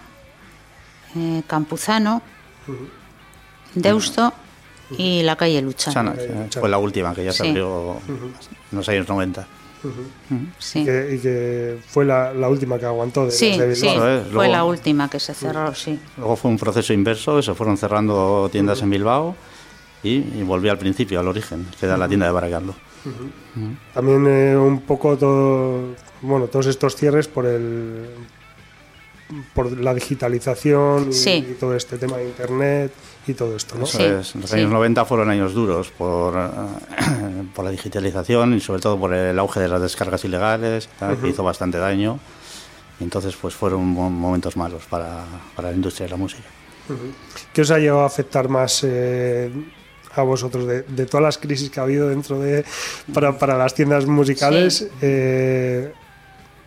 [1.15, 2.23] eh, Campuzano,
[3.75, 4.33] Deusto
[4.97, 5.93] y la calle Luchana.
[5.93, 6.61] Chana, Ahí, que Chana.
[6.61, 7.49] fue la última que ya se Sí.
[7.51, 8.33] abrió en
[8.79, 9.47] los años 90.
[10.59, 13.87] Sí, Y que, y que fue la, la última que aguantó de sí, de sí,
[13.89, 16.01] es, fue la última que se cerró, sí.
[16.17, 19.37] Luego fue un proceso inverso, que se fueron cerrando tiendas en Bilbao
[20.03, 22.75] y, y volví al principio, al origen, que era la tienda de Baracaldo.
[23.95, 28.07] También eh, un poco todo, bueno, todos estos cierres por el
[29.55, 31.47] por la digitalización y, Sí.
[31.51, 32.93] y todo este tema de internet
[33.27, 33.85] y todo esto, ¿no?
[33.85, 34.57] Eso Sí, es, los sí.
[34.57, 36.33] años 90 fueron años duros por,
[37.55, 41.29] por la digitalización y sobre todo por el auge de las descargas ilegales, tal, que
[41.29, 42.19] hizo bastante daño.
[43.01, 45.25] Y entonces pues fueron mo- momentos malos para,
[45.55, 46.49] para la industria de la música.
[47.53, 49.51] ¿Qué os ha llegado a afectar más eh,
[50.21, 52.65] a vosotros de, de todas las crisis que ha habido dentro de
[53.15, 54.75] para, para las tiendas musicales?
[54.79, 54.89] Sí.
[55.03, 55.93] eh,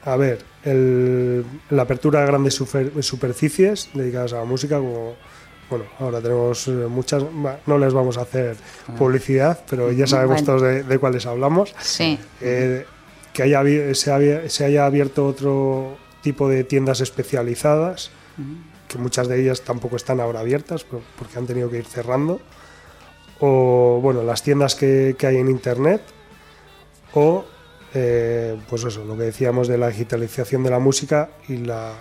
[0.04, 5.16] a ver, el- la apertura de grandes super- superficies dedicadas a la música, como
[5.70, 7.24] bueno, ahora tenemos eh, muchas,
[7.66, 8.58] no les vamos a hacer
[8.98, 10.46] publicidad, pero ya sabemos Bueno.
[10.46, 11.74] todos de, de cuáles hablamos.
[11.80, 12.86] Sí, Eh,
[13.32, 18.12] que haya, se, había- se haya abierto otro tipo de tiendas especializadas,
[18.90, 22.42] que muchas de ellas tampoco están ahora abiertas por- porque han tenido que ir cerrando,
[23.42, 26.02] o bueno, las tiendas que, que hay en internet,
[27.14, 27.44] o
[27.94, 31.94] eh, pues eso, lo que decíamos de la digitalización de la música y la,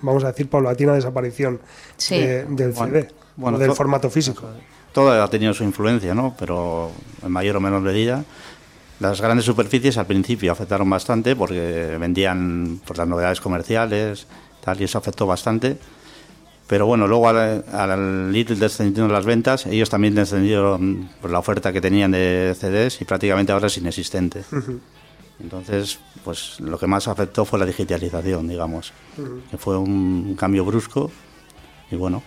[0.00, 1.60] vamos a decir, paulatina desaparición
[1.96, 2.16] Sí.
[2.18, 4.46] de- del Bueno, CD, bueno, del to- formato físico.
[4.92, 6.34] Todo ha tenido su influencia, ¿no?
[6.38, 6.90] Pero
[7.22, 8.24] en mayor o menor medida.
[8.98, 14.26] Las grandes superficies al principio afectaron bastante porque vendían por las novedades comerciales,
[14.64, 15.76] tal, y eso afectó bastante.
[16.66, 21.72] Pero bueno, luego al, al ir descendiendo las ventas, ellos también descendieron por la oferta
[21.72, 24.42] que tenían de CDs y prácticamente ahora es inexistente.
[25.38, 28.92] Entonces, pues lo que más afectó fue la digitalización, digamos,
[29.50, 31.10] que fue un cambio brusco
[31.90, 32.22] y bueno,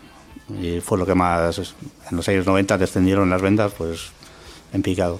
[0.62, 1.74] y fue lo que más
[2.10, 4.12] en los años 90 descendieron las ventas, pues
[4.72, 5.20] en picado.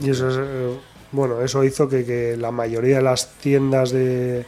[0.00, 0.78] Y eso es, eh,
[1.12, 4.46] bueno, eso hizo que, que la mayoría de las tiendas de,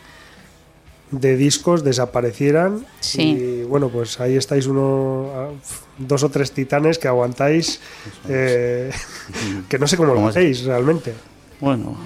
[1.11, 2.87] de discos desaparecieran.
[3.01, 3.23] Sí.
[3.23, 5.53] Y bueno, pues ahí estáis uno,
[5.99, 7.81] dos o tres titanes que aguantáis,
[8.29, 8.91] eh,
[9.69, 10.37] que no sé cómo lo ¿Cómo es?
[10.37, 11.15] hacéis realmente.
[11.61, 11.97] Bueno,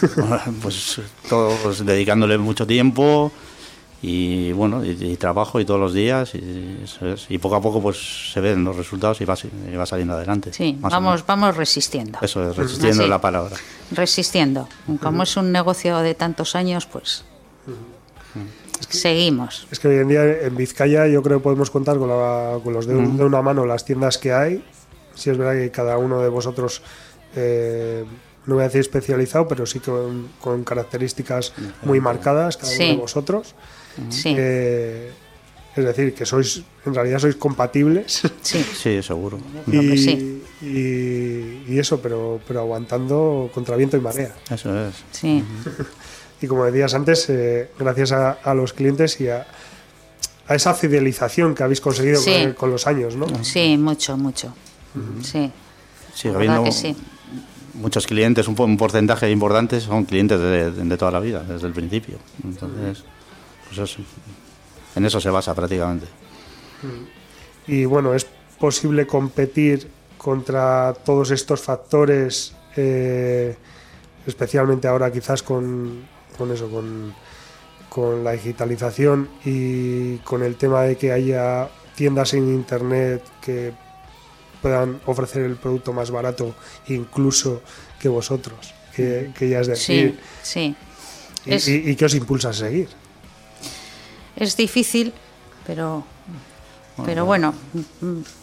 [0.62, 3.32] pues todos dedicándole mucho tiempo
[4.02, 6.84] y bueno, y, y trabajo y todos los días y.
[7.30, 9.34] Y poco a poco pues se ven los resultados y va,
[9.72, 10.52] y va saliendo adelante.
[10.52, 12.18] sí, vamos, vamos resistiendo.
[12.20, 13.10] Eso es, resistiendo Así.
[13.10, 13.56] la palabra.
[13.90, 14.68] Resistiendo.
[15.00, 17.24] Como es un negocio de tantos años, pues
[18.88, 19.66] seguimos.
[19.70, 22.72] Es que hoy en día en Vizcaya yo creo que podemos contar con, la- con
[22.72, 24.64] los dedos de una mano las tiendas que hay.
[25.14, 26.82] Si es verdad que cada uno de vosotros,
[27.36, 28.04] eh,
[28.46, 32.90] no voy a decir especializado, pero sí con, con características muy marcadas, cada uno Sí.
[32.90, 33.54] de vosotros.
[34.10, 35.12] Sí, Eh,
[35.76, 38.22] es decir, que sois, en realidad sois compatibles.
[38.42, 38.64] sí.
[38.74, 39.38] Sí, seguro.
[39.66, 40.42] Creo que y, sí.
[40.62, 44.34] y- y eso, pero, pero aguantando contra viento y marea.
[44.50, 44.94] Eso es.
[45.12, 45.44] Sí,
[46.40, 49.46] Y como decías antes, eh, gracias a, a los clientes y a,
[50.46, 52.42] a esa fidelización que habéis conseguido Sí.
[52.44, 53.26] con, con los años, ¿no?
[53.44, 54.52] sí, mucho, mucho.
[55.22, 55.50] Sí,
[56.24, 56.96] verdad habiendo que sí.
[57.74, 61.42] muchos clientes, un, po- un porcentaje importante son clientes de, de- de toda la vida,
[61.42, 62.18] desde el principio.
[62.44, 63.02] Entonces,
[63.66, 64.02] pues eso,
[64.96, 66.06] en eso se basa prácticamente.
[67.66, 68.26] Y bueno, es
[68.58, 73.56] posible competir contra todos estos factores, eh,
[74.26, 76.02] especialmente ahora quizás con,
[76.36, 77.14] con eso, con,
[77.88, 83.72] con la digitalización y con el tema de que haya tiendas en internet que
[84.60, 86.54] puedan ofrecer el producto más barato
[86.88, 87.60] incluso
[88.00, 90.74] que vosotros, que, que ya es decir, Sí,
[91.44, 91.50] sí.
[91.50, 92.88] y, Es, y- y que os impulsa a seguir.
[94.36, 95.12] es difícil,
[95.66, 96.04] pero,
[97.04, 97.54] pero bueno.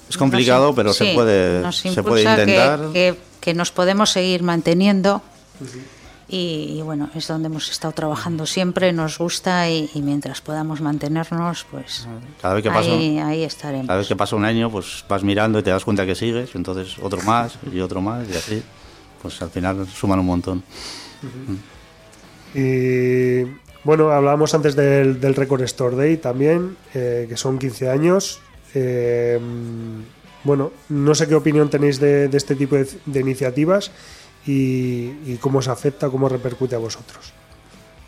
[0.10, 2.80] Es complicado, nos- pero se puede- nos se puede que- intentar.
[2.94, 5.22] Que, que nos podemos seguir manteniendo.
[6.28, 10.80] Y, y bueno, es donde hemos estado trabajando siempre, nos gusta y, y mientras podamos
[10.80, 12.08] mantenernos, pues
[12.42, 13.88] Cada vez que pasa, ahí, ahí estaremos.
[13.88, 16.56] cada vez que pasa un año, pues vas mirando y te das cuenta que sigues,
[16.56, 18.64] entonces otro más y otro más y así,
[19.22, 20.64] pues al final suman un montón.
[22.54, 23.44] Y
[23.84, 28.40] bueno, hablábamos antes del, del Record Store Day también, eh, que son 15 años.
[28.74, 29.40] Eh,
[30.44, 33.92] bueno, no sé qué opinión tenéis de, de este tipo de, de iniciativas
[34.46, 37.32] y, y cómo os afecta, cómo repercute a vosotros.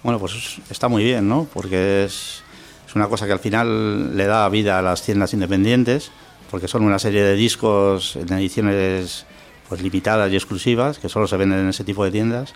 [0.04, 1.48] Bueno, pues está muy bien, ¿no?
[1.54, 2.42] Porque es,
[2.88, 6.12] es una cosa que al final le da vida a las tiendas independientes,
[6.52, 9.26] porque son una serie de discos en ediciones
[9.70, 12.54] pues limitadas y exclusivas que solo se venden en ese tipo de tiendas.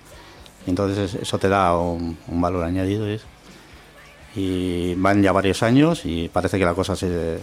[0.65, 3.05] Y entonces es- eso te da un, un valor añadido.
[3.05, 3.21] ¿ves?
[4.36, 7.39] Y van ya varios años y parece que la cosa se,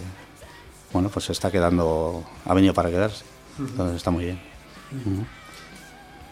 [0.93, 3.25] bueno, pues se está quedando, ha venido para quedarse.
[3.59, 4.39] Entonces está muy bien.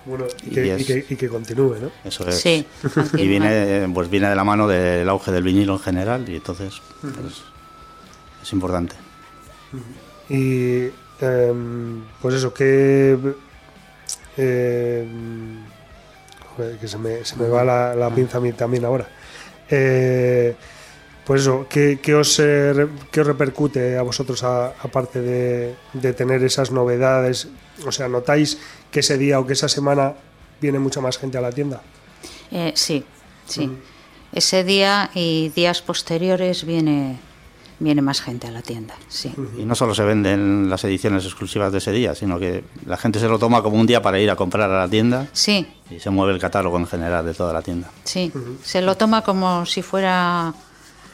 [0.05, 1.91] Bueno, y, Y que, es- y que- y que continúe, ¿no?
[2.03, 2.35] Eso es.
[2.41, 2.65] Sí,
[3.17, 6.81] Y viene, pues viene de la mano del auge del vinilo en general y entonces
[7.01, 7.41] pues,
[8.41, 8.95] es importante.
[10.29, 10.89] Y
[11.21, 13.17] em, pues eso, que
[14.37, 15.63] em,
[16.55, 19.07] joder, que se me, se me va la, la pinza a mí también ahora.
[19.69, 20.55] Eh,
[21.25, 26.13] pues eso, ¿qué, qué os, eh, qué os repercute a vosotros a- aparte de, de
[26.13, 27.47] tener esas novedades?
[27.85, 28.57] O sea, ¿notáis
[28.91, 30.13] que ese día o que esa semana
[30.61, 31.81] viene mucha más gente a la tienda?
[32.51, 33.03] Eh, sí,
[33.47, 33.69] sí.
[34.33, 37.19] Ese día y días posteriores viene,
[37.79, 39.33] viene más gente a la tienda, sí.
[39.57, 43.19] Y no solo se venden las ediciones exclusivas de ese día, sino que la gente
[43.19, 45.99] se lo toma como un día para ir a comprar a la tienda Sí, y
[45.99, 47.89] se mueve el catálogo en general de toda la tienda.
[48.03, 48.31] sí.
[48.63, 50.53] Se lo toma como si fuera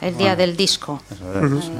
[0.00, 1.02] el día del disco.
[1.10, 1.70] Eso es, eh,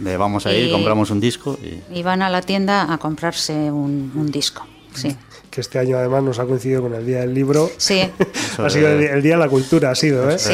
[0.00, 2.98] de vamos a ir, Y- compramos un disco y Y van a la tienda a
[2.98, 4.66] comprarse un, un disco.
[4.94, 5.16] Sí,
[5.50, 7.68] Que este año además nos ha coincidido con el Día del Libro.
[7.78, 8.00] sí,
[8.58, 10.38] ha sido el, el Día de la Cultura, ha sido, ¿eh?
[10.38, 10.52] sí.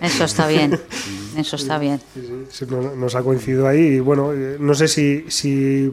[0.00, 0.78] Eso está bien.
[1.36, 2.00] Eso está bien.
[2.50, 2.66] Sí,
[2.96, 5.90] nos ha coincidido ahí y bueno, eh, no sé si, si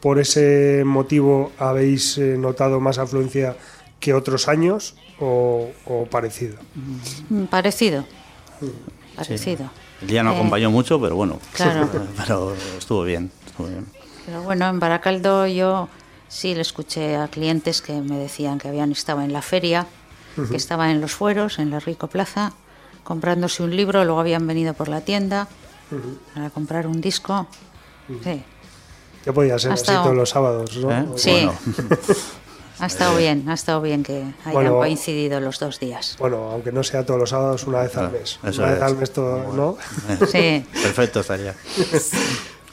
[0.00, 3.56] por ese motivo habéis eh, notado más afluencia
[4.00, 6.56] que otros años o, o parecido.
[7.30, 8.04] Mm, Parecido.
[9.16, 9.70] Parecido.
[10.02, 11.88] El día no Eh, acompañó mucho, pero bueno, Claro.
[12.16, 13.30] pero estuvo bien.
[13.46, 13.86] estuvo bien.
[14.26, 15.88] Pero bueno, en Baracaldo yo
[16.28, 19.86] sí le escuché a clientes que me decían que habían estado en la feria,
[20.50, 22.52] que estaban en los fueros, en la Rico Plaza,
[23.02, 25.48] comprándose un libro, luego habían venido por la tienda
[26.34, 27.46] para comprar un disco.
[28.22, 28.42] Sí,
[29.26, 30.90] Ya podía ser Ha así todos los sábados, ¿no?
[30.92, 31.06] ¿Eh?
[31.16, 31.30] Sí.
[31.32, 31.54] Bueno,
[32.80, 34.76] ha estado bien, ha estado bien que hayan Bueno.
[34.78, 36.16] coincidido los dos días.
[36.18, 38.38] Bueno, aunque no sea todos los sábados, una vez al Ah, mes.
[38.44, 38.82] eso Una vez es.
[38.82, 39.76] al mes todo, ¿no?
[40.30, 41.54] Sí, perfecto estaría.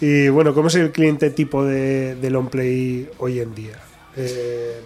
[0.01, 3.79] Y bueno, ¿cómo es el cliente tipo de, del on-play hoy en día?
[4.17, 4.81] Eh,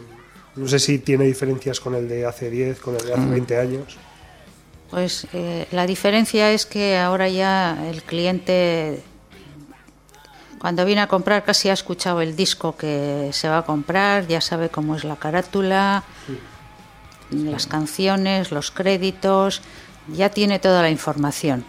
[0.55, 3.32] no sé si tiene diferencias con el de hace 10, con el de hace Mm.
[3.32, 3.97] 20 años.
[4.89, 8.99] pues eh, la diferencia es que ahora ya el cliente
[10.60, 14.41] cuando viene a comprar casi ha escuchado el disco que se va a comprar, ya
[14.41, 16.03] sabe cómo es la carátula,
[17.32, 19.62] las canciones, los créditos,
[20.14, 21.64] ya tiene toda la información.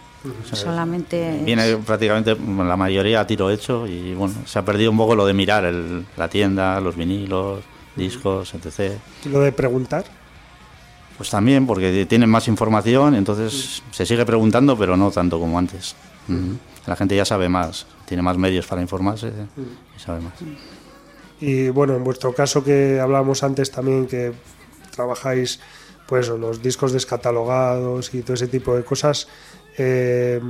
[0.53, 4.97] Solamente es- Viene prácticamente la mayoría a tiro hecho y bueno, se ha perdido un
[4.97, 7.61] poco lo de mirar el- la tienda, los vinilos,
[7.95, 8.97] discos, etc.
[9.25, 10.03] Y lo de preguntar,
[11.17, 15.95] Pues también porque tienen más información, entonces se sigue preguntando, pero no tanto como antes.
[16.87, 19.31] La gente ya sabe más, tiene más medios para informarse
[19.95, 20.33] y sabe más.
[21.39, 24.33] Y bueno, en vuestro caso que hablábamos antes también que
[24.93, 25.61] trabajáis
[26.07, 29.29] pues los discos descatalogados y todo ese tipo de cosas,
[29.77, 30.41] eh,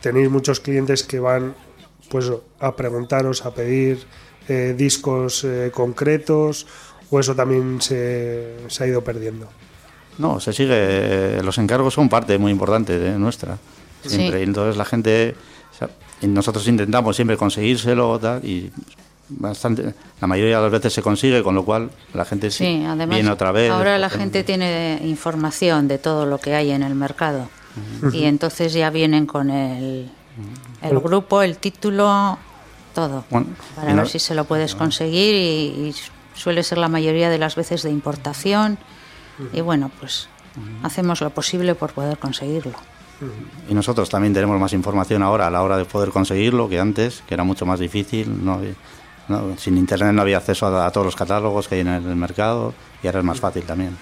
[0.00, 1.54] tenéis muchos clientes que van
[2.10, 4.04] pues a preguntaros, a pedir
[4.48, 6.66] eh, discos eh, concretos
[7.08, 9.46] o eso también se, se ha ido perdiendo.
[10.18, 11.40] No, se sigue.
[11.40, 13.58] Los encargos son parte muy importante de nuestra.
[14.04, 14.38] Siempre.
[14.38, 14.42] Sí.
[14.42, 15.36] Entonces la gente.
[15.74, 18.70] O sea, y nosotros intentamos siempre conseguírselo tal, y
[19.28, 19.94] bastante.
[20.20, 23.16] La mayoría de las veces se consigue, con lo cual la gente sí, Sí, además
[23.16, 23.70] viene otra vez.
[23.70, 27.48] ahora la gente tiene información de todo lo que hay en el mercado
[28.12, 30.08] y entonces ya vienen con el,
[30.82, 32.38] el grupo, el título,
[32.94, 35.94] todo, Bueno, para ver si se lo puedes conseguir y, y
[36.34, 38.78] suele ser la mayoría de las veces de importación
[39.52, 40.28] y bueno, pues
[40.84, 42.74] hacemos lo posible por poder conseguirlo.
[43.68, 47.22] Y nosotros también tenemos más información ahora a la hora de poder conseguirlo que antes,
[47.26, 48.44] que era mucho más difícil.
[48.44, 48.60] No,
[49.28, 52.74] no, sin internet no había acceso a, todos los catálogos que hay en el mercado
[53.02, 53.96] y ahora es más fácil también.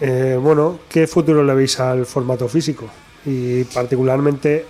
[0.00, 2.88] Eh, bueno, ¿qué futuro le veis al formato físico?
[3.24, 4.66] Y particularmente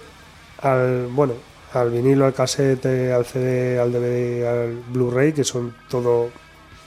[0.61, 1.35] al, bueno,
[1.73, 6.31] al vinilo, al cassette, al CD, al DVD, al Blu-ray, que son todo...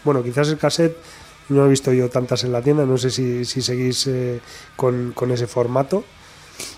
[0.03, 0.97] Bueno, quizás el cassette
[1.49, 4.39] no he visto yo tantas en la tienda, no sé si, si seguís eh,
[4.75, 6.03] con, con ese formato.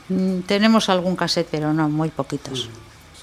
[0.10, 2.70] Mm, Tenemos algún cassette, pero no, muy poquitos.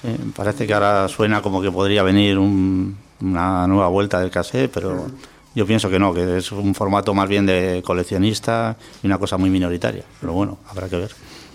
[0.01, 4.71] Sí, parece que ahora suena como que podría venir un- una nueva vuelta del cassette,
[4.73, 5.07] pero
[5.55, 9.37] yo pienso que no, que es un formato más bien de coleccionista y una cosa
[9.37, 10.03] muy minoritaria.
[10.19, 11.11] Pero bueno, habrá que ver.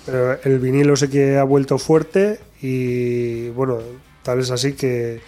[0.06, 3.78] Pero el vinilo sé que ha vuelto fuerte y bueno,
[4.22, 5.20] tal es así que,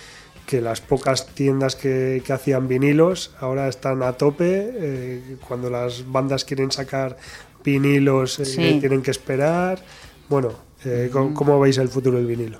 [0.52, 4.70] que las pocas tiendas que, que hacían vinilos ahora están a tope.
[4.74, 7.16] eh, cuando las bandas quieren sacar
[7.64, 8.76] vinilos eh, Sí.
[8.78, 9.82] tienen que esperar.
[10.28, 10.50] Bueno,
[10.84, 12.58] eh, ¿cómo, cómo veis el futuro del vinilo?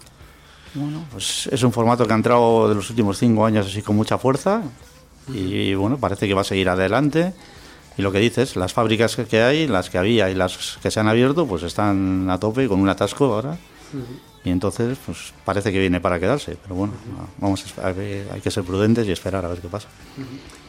[0.75, 3.95] Bueno, pues es un formato que ha entrado de los últimos cinco años así con
[3.95, 4.63] mucha fuerza
[5.29, 7.35] y bueno, parece que va a seguir adelante.
[7.99, 10.91] Y lo que dices, las fábricas que- que hay, las que había y las que
[10.91, 13.59] se han abierto, pues están a tope con un atasco ahora.
[14.45, 16.95] Y entonces pues parece que viene para quedarse, pero bueno,
[17.39, 19.89] vamos a ver, hay que ser prudentes y esperar a ver qué pasa.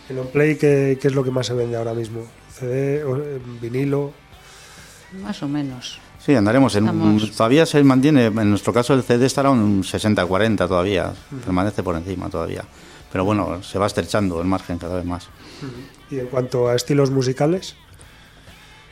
[0.09, 2.25] ¿En on play qué, qué es lo que más se vende ahora mismo?
[2.51, 3.17] ¿CD, o,
[3.61, 4.13] vinilo?
[5.23, 5.99] Más o menos.
[6.23, 10.67] Sí, andaremos en Estamos- todavía se mantiene, en nuestro caso el CD estará un 60-40
[10.67, 11.13] todavía,
[11.43, 12.63] permanece por encima todavía.
[13.11, 15.27] Pero bueno, se va estrechando el margen cada vez más.
[16.09, 17.75] Y en cuanto a estilos musicales,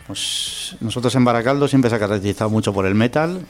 [0.08, 3.46] Pues nosotros en Baracaldo siempre se ha caracterizado mucho por el metal,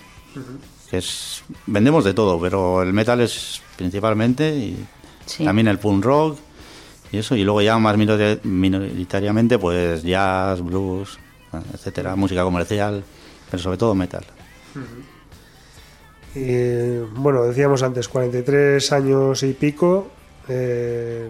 [0.91, 4.85] que es vendemos de todo, pero el metal es principalmente y
[5.25, 5.43] Sí.
[5.45, 6.37] también el punk rock
[7.11, 11.17] y eso y luego ya más minori- minoritariamente pues jazz, blues,
[11.73, 13.03] etcétera, música comercial,
[13.49, 14.25] pero sobre todo metal.
[16.35, 20.09] y, bueno, decíamos antes, 43 años y pico.
[20.47, 21.29] eh,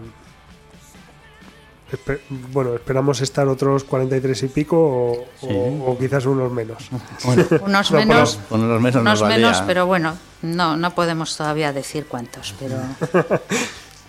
[1.91, 5.47] espe- bueno, esperamos estar otros 43 y pico o, Sí.
[5.49, 6.89] o- o quizás unos menos.
[7.25, 11.73] Bueno, Unos No, menos, con los menos unos menos, pero bueno, no, no podemos todavía
[11.73, 12.77] decir cuántos, pero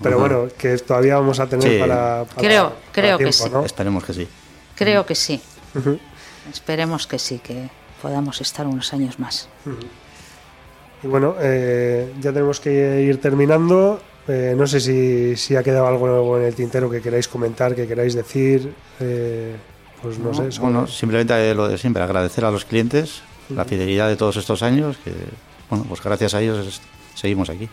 [0.02, 1.78] Pero bueno, que todavía vamos a tener Sí.
[1.78, 3.50] para, para- Creo- para creo que tiempo, sí.
[3.50, 3.64] ¿no?
[3.64, 4.28] esperemos que sí.
[4.74, 5.40] creo que sí.
[6.50, 7.68] Esperemos que sí, que
[8.00, 9.48] podamos estar unos años más.
[11.04, 14.00] Y bueno, eh, ya tenemos que ir terminando.
[14.28, 17.74] Eh, no sé si, si ha quedado algo nuevo en el tintero que queráis comentar,
[17.74, 18.72] que queráis decir.
[19.00, 19.56] eh,
[20.00, 20.50] pues no, sé.
[20.52, 24.62] sobre- Bueno, simplemente lo de siempre, agradecer a los clientes la fidelidad de todos estos
[24.62, 25.12] años, que
[25.70, 26.80] bueno, pues gracias a ellos
[27.14, 27.68] seguimos aquí.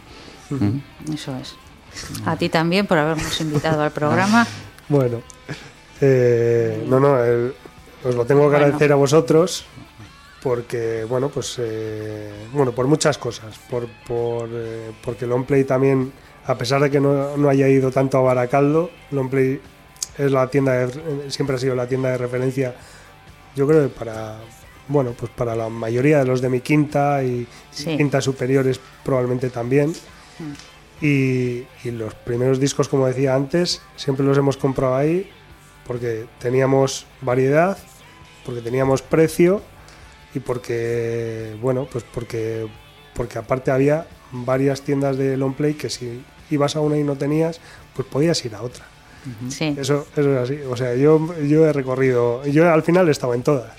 [1.14, 1.56] Eso es.
[2.26, 4.46] A ti también por habernos invitado al programa.
[4.90, 5.22] Bueno,
[6.02, 7.54] eh, no, no, el-
[8.04, 8.58] os lo tengo que Bueno.
[8.66, 9.66] agradecer a vosotros
[10.42, 16.12] porque, bueno, pues, eh, bueno, por muchas cosas, por, por, eh, porque Longplay también,
[16.50, 19.62] a pesar de que no, no haya ido tanto a Baracaldo, Longplay
[20.18, 22.74] es la tienda, de- siempre ha sido la tienda de referencia,
[23.56, 24.38] yo creo que para,
[24.88, 27.96] bueno, pues para la mayoría de los de mi quinta y Sí.
[27.98, 29.94] quintas superiores probablemente también.
[31.02, 35.30] Y, y los primeros discos, como decía antes, siempre los hemos comprado ahí
[35.88, 37.78] porque teníamos variedad,
[38.46, 39.62] porque teníamos precio
[40.34, 42.68] y porque, bueno, pues porque,
[43.14, 47.16] porque aparte había varias tiendas de long play que si ibas a una y no
[47.16, 47.60] tenías,
[47.96, 48.86] pues podías ir a otra.
[49.50, 49.76] Sí.
[49.78, 50.60] Eso, eso es así.
[50.70, 53.74] O sea, yo, yo he recorrido, yo al final he estado en todas.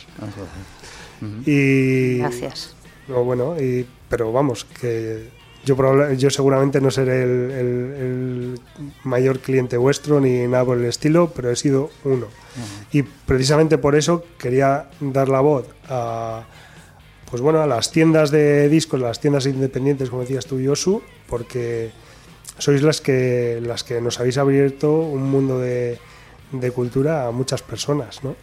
[1.47, 2.75] Y, Gracias.
[3.09, 5.29] no, bueno, y, pero vamos, que
[5.65, 8.61] yo, yo seguramente no seré el, el- el
[9.05, 12.27] mayor cliente vuestro ni nada por el estilo, pero he sido uno.
[12.93, 16.45] Y precisamente por eso quería dar la voz a,
[17.31, 21.91] pues bueno, a las tiendas de discos, las tiendas independientes, como decías tú, Yosu, porque
[22.59, 25.99] sois las que, las que nos habéis abierto un mundo de,
[26.53, 28.37] de cultura a muchas personas, ¿no?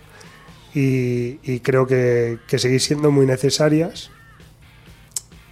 [0.74, 4.12] Y, y creo que, que seguís siendo muy necesarias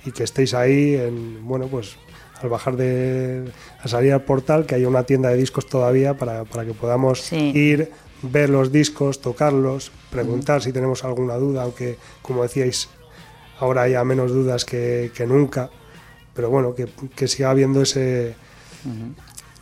[0.05, 1.95] y que estéis ahí en, bueno, pues
[2.41, 3.45] al bajar de,
[3.81, 7.21] a salir al portal, que haya una tienda de discos todavía para, para que podamos
[7.21, 7.51] Sí.
[7.55, 7.91] ir,
[8.21, 12.89] ver los discos, tocarlos, preguntar si tenemos alguna duda, aunque como decíais,
[13.59, 15.69] ahora haya menos dudas que, que nunca,
[16.35, 18.35] pero bueno, que, que siga habiendo ese,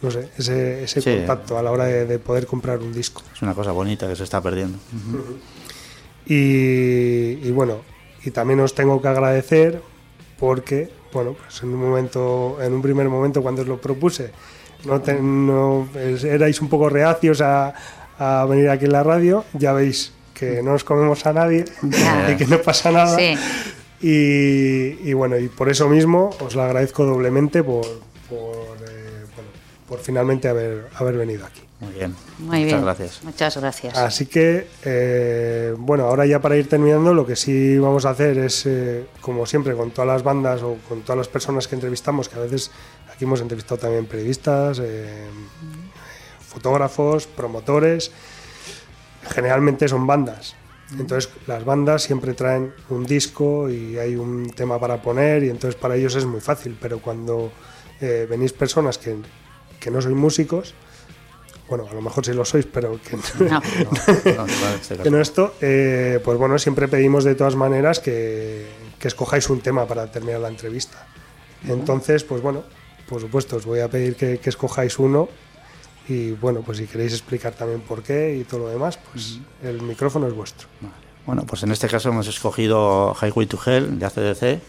[0.01, 1.15] no sé, ese, ese Sí.
[1.17, 3.21] contacto a la hora de, de poder comprar un disco.
[3.33, 4.77] Es una cosa bonita que se está perdiendo.
[6.25, 7.81] Y, y bueno,
[8.23, 9.81] y también os tengo que agradecer
[10.39, 14.31] porque, bueno, pues en un momento, en un primer momento cuando os lo propuse,
[14.85, 17.73] no, te- no- erais un poco reacios a,
[18.17, 21.65] a venir aquí en la radio, ya veis que no nos comemos a nadie
[22.31, 23.17] y que no pasa nada.
[23.17, 23.35] Sí.
[24.03, 27.85] Y, y bueno, y por eso mismo os lo agradezco doblemente por,
[28.29, 29.49] por, eh, bueno,
[29.87, 31.61] por finalmente haber, haber venido aquí.
[31.79, 32.15] Muy bien.
[32.39, 32.81] Muy Muchas bien.
[32.81, 33.23] gracias.
[33.23, 33.97] Muchas gracias.
[33.97, 38.37] Así que, eh, bueno, ahora ya para ir terminando, lo que sí vamos a hacer
[38.37, 42.29] es, eh, como siempre, con todas las bandas o con todas las personas que entrevistamos,
[42.29, 42.71] que a veces
[43.13, 45.27] aquí hemos entrevistado también periodistas, eh,
[46.45, 48.11] fotógrafos, promotores,
[49.29, 50.55] generalmente son bandas.
[50.99, 55.79] Entonces las bandas siempre traen un disco y hay un tema para poner y entonces
[55.79, 57.51] para ellos es muy fácil, pero cuando
[58.01, 59.15] eh, venís personas que,
[59.79, 60.73] que no sois músicos,
[61.69, 63.49] bueno, a lo mejor sí lo sois, pero que No.
[63.49, 63.59] No, no,
[64.07, 65.09] en que caso.
[65.09, 68.67] no esto, eh, pues bueno, siempre pedimos de todas maneras que,
[68.99, 71.07] que escojáis un tema para terminar la entrevista.
[71.67, 72.63] Entonces, pues bueno,
[73.07, 75.29] por supuesto, os voy a pedir que, que escojáis uno
[76.07, 79.81] y bueno, pues si queréis explicar también por qué y todo lo demás, pues el
[79.81, 80.67] micrófono es vuestro.
[81.25, 84.61] Bueno, pues en este caso hemos escogido Highway to Hell de ACDC.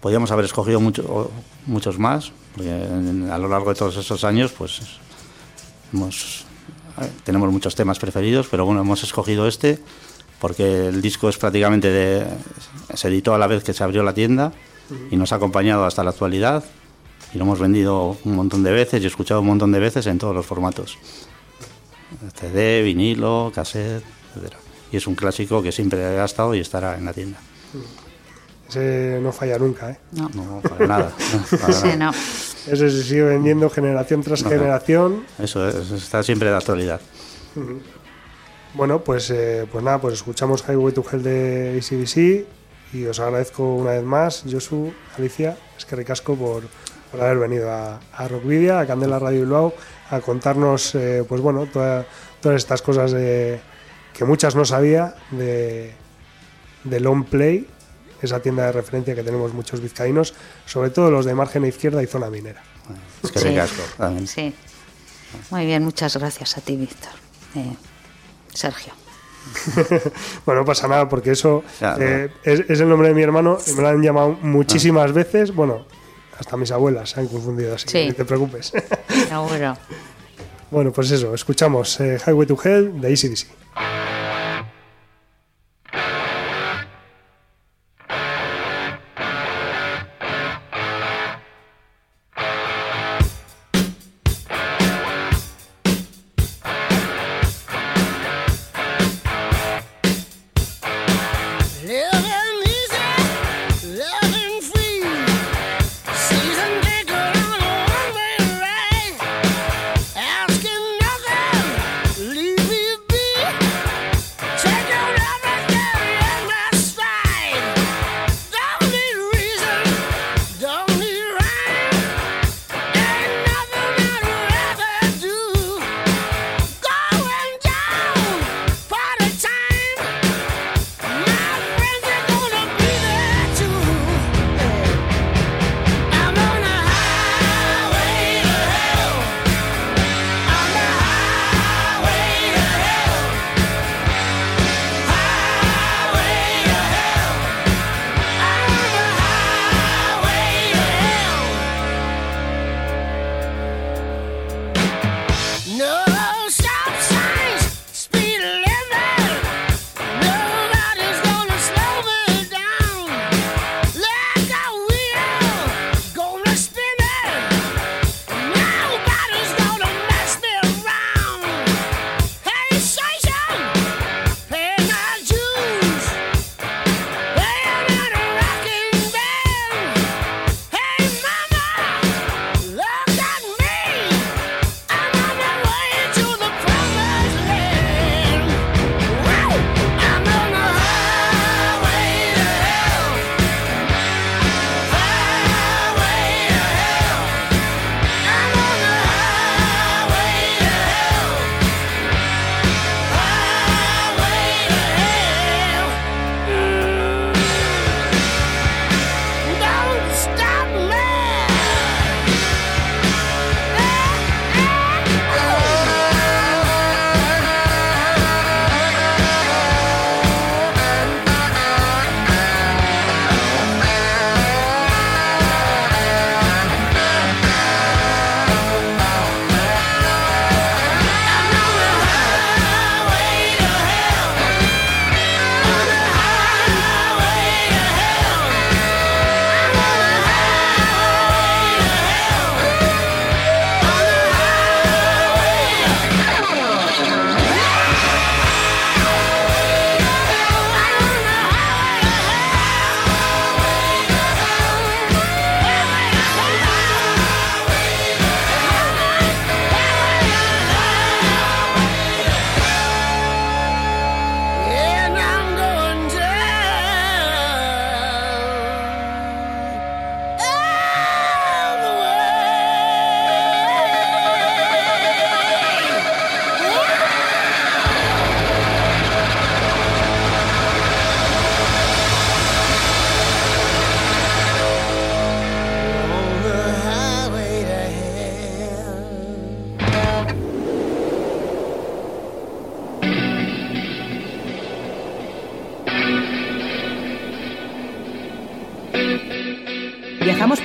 [0.00, 1.30] Podríamos haber escogido mucho-
[1.66, 4.80] muchos más, porque a lo largo de todos esos años, pues
[5.92, 6.44] hemos-
[7.00, 9.78] eh, tenemos muchos temas preferidos, pero bueno, hemos escogido este
[10.40, 12.26] porque el disco es prácticamente de.
[12.94, 14.52] se editó a la vez que se abrió la tienda
[15.10, 16.64] y nos ha acompañado hasta la actualidad
[17.34, 20.18] y lo hemos vendido un montón de veces y escuchado un montón de veces en
[20.18, 20.98] todos los formatos.
[22.34, 24.02] CD, vinilo, cassette,
[24.36, 24.54] etc.
[24.92, 27.38] Y es un clásico que siempre ha estado y estará en la tienda.
[28.68, 29.98] Ese no falla nunca, ¿eh?
[30.12, 30.28] No.
[30.34, 31.12] No, para nada.
[31.60, 31.96] para Sí, nada.
[31.96, 32.10] no.
[32.10, 35.24] Ese se sigue vendiendo generación tras generación.
[35.38, 37.00] Eso es, está siempre de actualidad.
[38.74, 42.46] Bueno, pues, eh, pues nada, pues escuchamos Highway to Hell de ACDC
[42.96, 46.62] y os agradezco una vez más, Josu, Alicia, es que ricasco por,
[47.10, 49.74] por haber venido a, a Rockvidia, a Candela Radio Bilbao,
[50.10, 52.06] a contarnos, eh, pues bueno, toda-
[52.40, 53.60] todas estas cosas de,
[54.14, 55.92] que muchas no sabía de,
[56.84, 57.66] de Long Play,
[58.22, 60.34] esa tienda de referencia que tenemos muchos vizcaínos,
[60.66, 62.62] sobre todo los de margen izquierda y zona minera.
[63.22, 63.56] Es que Sí.
[63.96, 64.26] también.
[64.26, 64.54] Sí.
[65.50, 67.12] Muy bien, muchas gracias a ti, Víctor.
[67.54, 67.74] Eh,
[68.52, 68.92] Sergio.
[70.44, 71.62] Bueno, no pasa nada porque eso
[71.98, 75.54] eh, es, es el nombre de mi hermano y me lo han llamado muchísimas veces.
[75.54, 75.86] Bueno,
[76.40, 78.72] hasta mis abuelas se han confundido, así que no te preocupes.
[79.28, 79.76] Seguro.
[80.70, 83.46] bueno, pues eso, escuchamos eh, Highway to Hell de ACDC.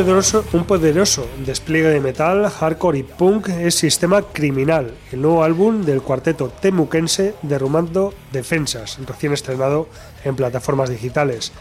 [0.00, 6.00] Un poderoso despliegue de metal, hardcore y punk es Sistema Criminal, el nuevo álbum del
[6.00, 9.88] cuarteto temuquense Derrumando Defensas, recién estrenado
[10.24, 11.52] en plataformas digitales.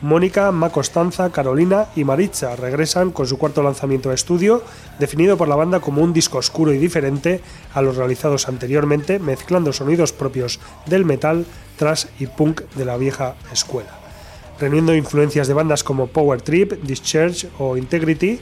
[0.00, 4.62] Mónica, Ma Costanza, Carolina y Maritza regresan con su cuarto lanzamiento de estudio,
[5.00, 7.40] definido por la banda como un disco oscuro y diferente
[7.74, 11.44] a los realizados anteriormente, mezclando sonidos propios del metal,
[11.76, 14.07] thrash y punk de la vieja escuela
[14.60, 18.40] reuniendo influencias de bandas como Power Trip, Discharge o Integrity,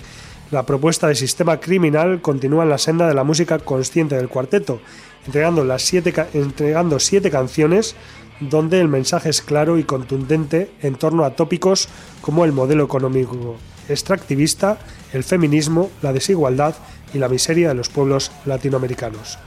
[0.51, 4.81] la propuesta de Sistema Criminal continúa en la senda de la música consciente del cuarteto,
[5.27, 7.97] entregando, las siete, entregando siete canciones
[8.41, 11.89] donde el mensaje es claro y contundente en torno a tópicos
[12.21, 13.57] como el modelo económico
[13.89, 14.79] extractivista,
[15.12, 16.75] el feminismo, la desigualdad
[17.14, 19.39] y la miseria de los pueblos latinoamericanos.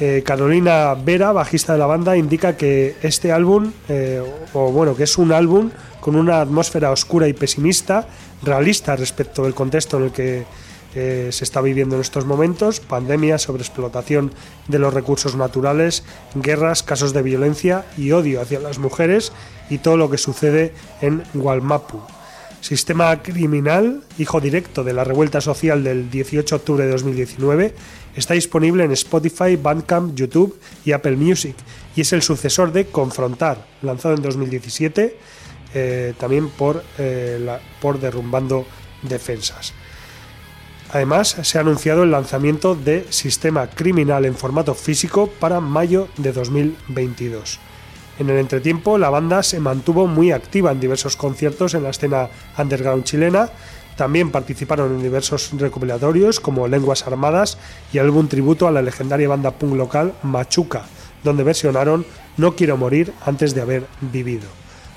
[0.00, 4.22] Eh, Carolina Vera, bajista de la banda, indica que este álbum, eh,
[4.52, 5.70] o bueno, que es un álbum
[6.00, 8.06] con una atmósfera oscura y pesimista,
[8.42, 10.44] realista respecto del contexto en el que
[10.94, 14.32] eh, se está viviendo en estos momentos, pandemia, sobreexplotación
[14.68, 19.32] de los recursos naturales, guerras, casos de violencia y odio hacia las mujeres
[19.70, 22.00] y todo lo que sucede en Gualmapu.
[22.62, 27.74] Sistema criminal, hijo directo de la revuelta social del 18 de octubre de 2019,
[28.14, 31.56] está disponible en Spotify, Bandcamp, YouTube y Apple Music
[31.96, 35.16] y es el sucesor de Confrontar, lanzado en 2017
[35.74, 37.44] eh, también por, eh,
[37.80, 38.64] por Derrumbando
[39.02, 39.72] Defensas.
[40.92, 46.32] Además, se ha anunciado el lanzamiento de Sistema Criminal en formato físico para mayo de
[46.32, 47.58] 2022.
[48.18, 52.28] En el entretiempo, la banda se mantuvo muy activa en diversos conciertos en la escena
[52.58, 53.48] underground chilena.
[53.96, 57.58] También participaron en diversos recopilatorios como Lenguas Armadas
[57.92, 60.84] y álbum tributo a la legendaria banda punk local Machuca,
[61.24, 62.04] donde versionaron
[62.36, 64.48] No quiero morir antes de haber vivido.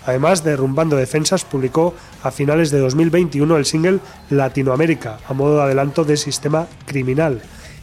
[0.05, 3.99] Además, Derrumbando Defensas publicó a finales de 2021 el single
[4.29, 7.41] Latinoamérica, a modo de adelanto de Sistema Criminal.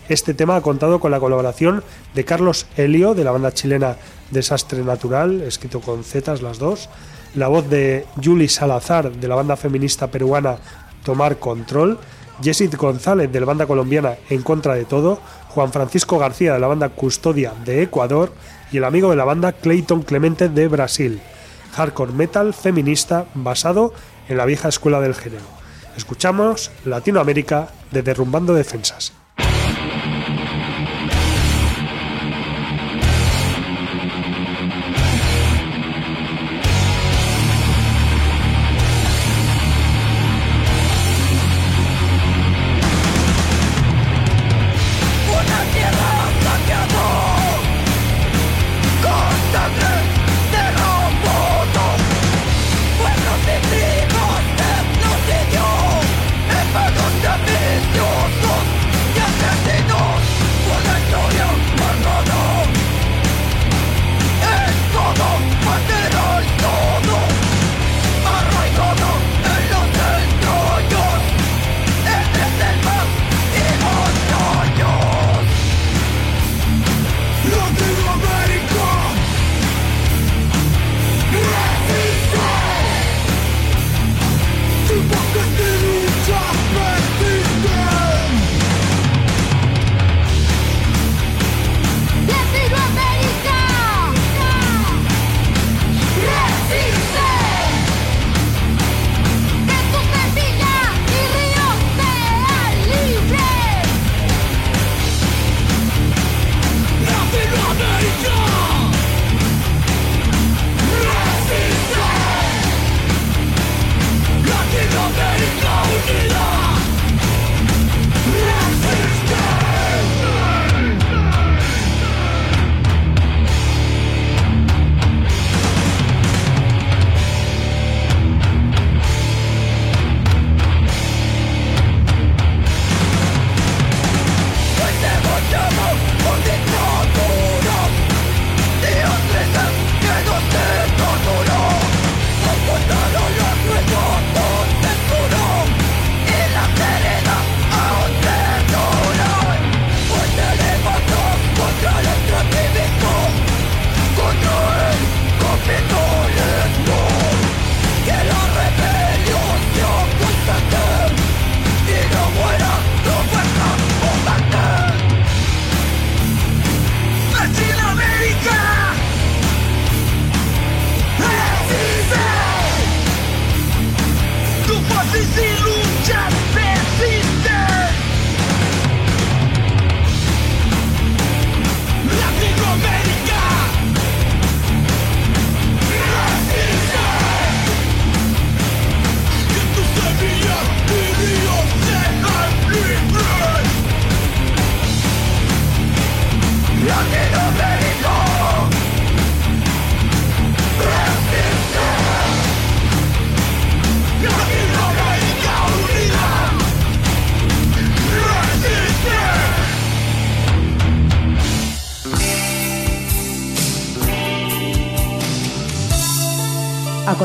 [0.08, 1.84] Este tema ha contado con la colaboración
[2.14, 3.96] de Carlos Helio, de la banda chilena
[4.30, 6.88] Desastre Natural, escrito con zetas las dos,
[7.34, 10.56] la voz de Julie Salazar, de la banda feminista peruana
[11.04, 11.98] Tomar Control,
[12.42, 16.66] Jessit González, de la banda colombiana En Contra de Todo, Juan Francisco García, de la
[16.66, 18.32] banda Custodia de Ecuador,
[18.72, 21.20] y el amigo de la banda Clayton Clemente de Brasil.
[21.74, 23.92] Hardcore metal feminista basado
[24.28, 25.44] en la vieja escuela del género.
[25.96, 29.12] Escuchamos Latinoamérica de Derrumbando Defensas.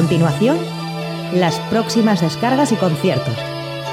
[0.08, 0.58] Continuación,
[1.34, 3.34] las próximas descargas y conciertos,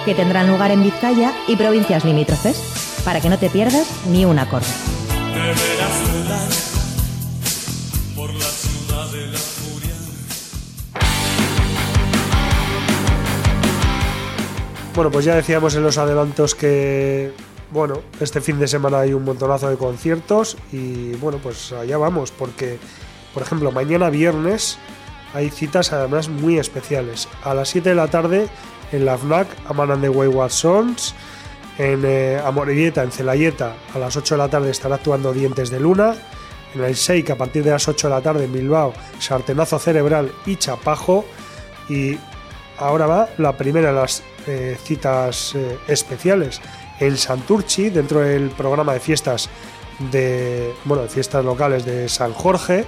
[0.04, 4.38] que tendrán lugar en Vizcaya y provincias limítrofes, para que no te pierdas ni un
[4.38, 4.64] acorde.
[14.94, 17.32] Bueno, pues ya decíamos en los adelantos que,
[17.72, 22.30] bueno, este fin de semana hay un montonazo de conciertos y, bueno, pues allá vamos,
[22.30, 22.78] porque,
[23.34, 24.78] por ejemplo, mañana viernes
[25.34, 27.28] hay citas además muy especiales.
[27.42, 28.48] A las 7 de la tarde
[28.92, 31.14] en la FNAC, Aman and the Wayward Sons.
[31.76, 35.80] En eh, Amorebieta, en Celayeta, a las 8 de la tarde estará actuando Dientes de
[35.80, 36.14] Luna.
[36.72, 40.30] En el Sheik, a partir de las 8 de la tarde en Bilbao, Sartenazo Cerebral
[40.46, 41.24] y Chapajo.
[41.88, 42.16] Y
[42.78, 46.60] ahora va la primera de las eh, citas eh, especiales.
[47.00, 49.50] En Santurchi, dentro del programa de fiestas
[50.12, 52.84] de bueno, de fiestas locales de San Jorge,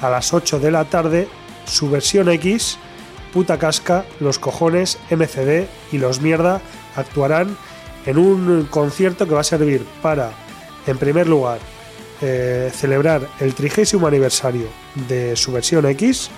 [0.00, 1.28] a las 8 de la tarde,
[1.66, 2.78] su versión X,
[3.32, 6.60] Puta Casca, Los Cojones, MCD y Los Mierda
[6.96, 7.56] actuarán
[8.06, 10.32] en un concierto que va a servir para,
[10.86, 11.58] en primer lugar,
[12.20, 14.68] eh, celebrar el trigésimo aniversario
[15.08, 16.30] de su versión X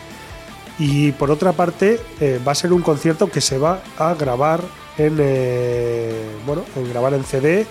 [0.78, 4.62] y por otra parte eh, va a ser un concierto que se va a grabar
[4.96, 7.66] en eh, bueno en grabar en CD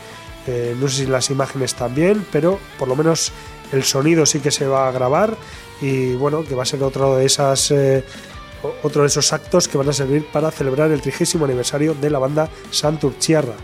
[0.79, 3.31] no sé si las imágenes también pero por lo menos
[3.71, 5.35] el sonido sí que se va a grabar
[5.81, 8.03] y bueno que va a ser otro de esas eh,
[8.83, 12.19] otro de esos actos que van a servir para celebrar el trigésimo aniversario de la
[12.19, 13.55] banda Santurchiarra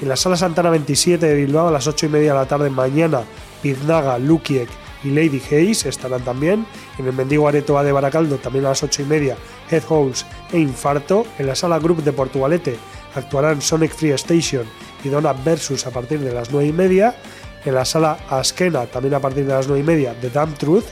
[0.00, 2.70] en la sala Santana 27 de Bilbao a las 8 y media de la tarde
[2.70, 3.22] mañana
[3.62, 4.68] Piznaga, Lukiek
[5.04, 6.66] y Lady Hayes estarán también.
[6.98, 9.36] En el Mendigo Areto A de Baracaldo también a las 8 y media
[9.70, 11.26] Head Holes e Infarto.
[11.38, 12.76] En la sala Group de Portugalete
[13.14, 14.64] actuarán Sonic Free Station
[15.02, 17.16] y Donna Versus a partir de las 9 y media.
[17.64, 20.86] En la sala Askena también a partir de las 9 y media The Damn Truth.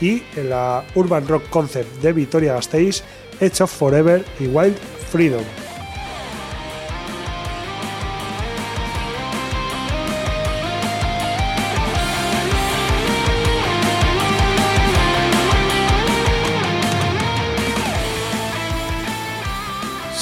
[0.00, 3.02] Y en la Urban Rock Concept de Vitoria Gasteiz
[3.40, 4.76] Edge of Forever y Wild
[5.10, 5.67] Freedom.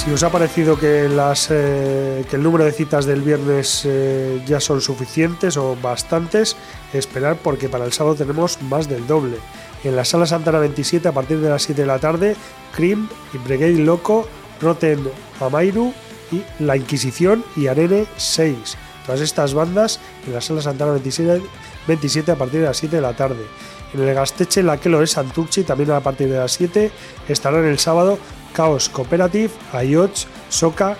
[0.06, 4.40] Si os ha parecido que, las, eh, que el número de citas del viernes eh,
[4.46, 6.56] ya son suficientes o bastantes,
[6.92, 9.38] esperar porque para el sábado tenemos más del doble.
[9.82, 12.36] En la sala Santana 27 a partir de las 7 de la tarde,
[12.76, 14.28] Cream y Loco,
[14.60, 15.08] Rotten
[15.40, 15.92] Amairu
[16.30, 18.56] y La Inquisición y Arene 6.
[19.06, 21.42] Todas estas bandas en la sala Santana 27,
[21.88, 23.44] 27 a partir de las 7 de la tarde.
[23.92, 26.92] En el Gasteche La Quelo de Santurchi también a partir de las 7
[27.28, 28.18] estarán el sábado
[28.54, 30.96] Chaos Cooperative, Ayoch, Soca,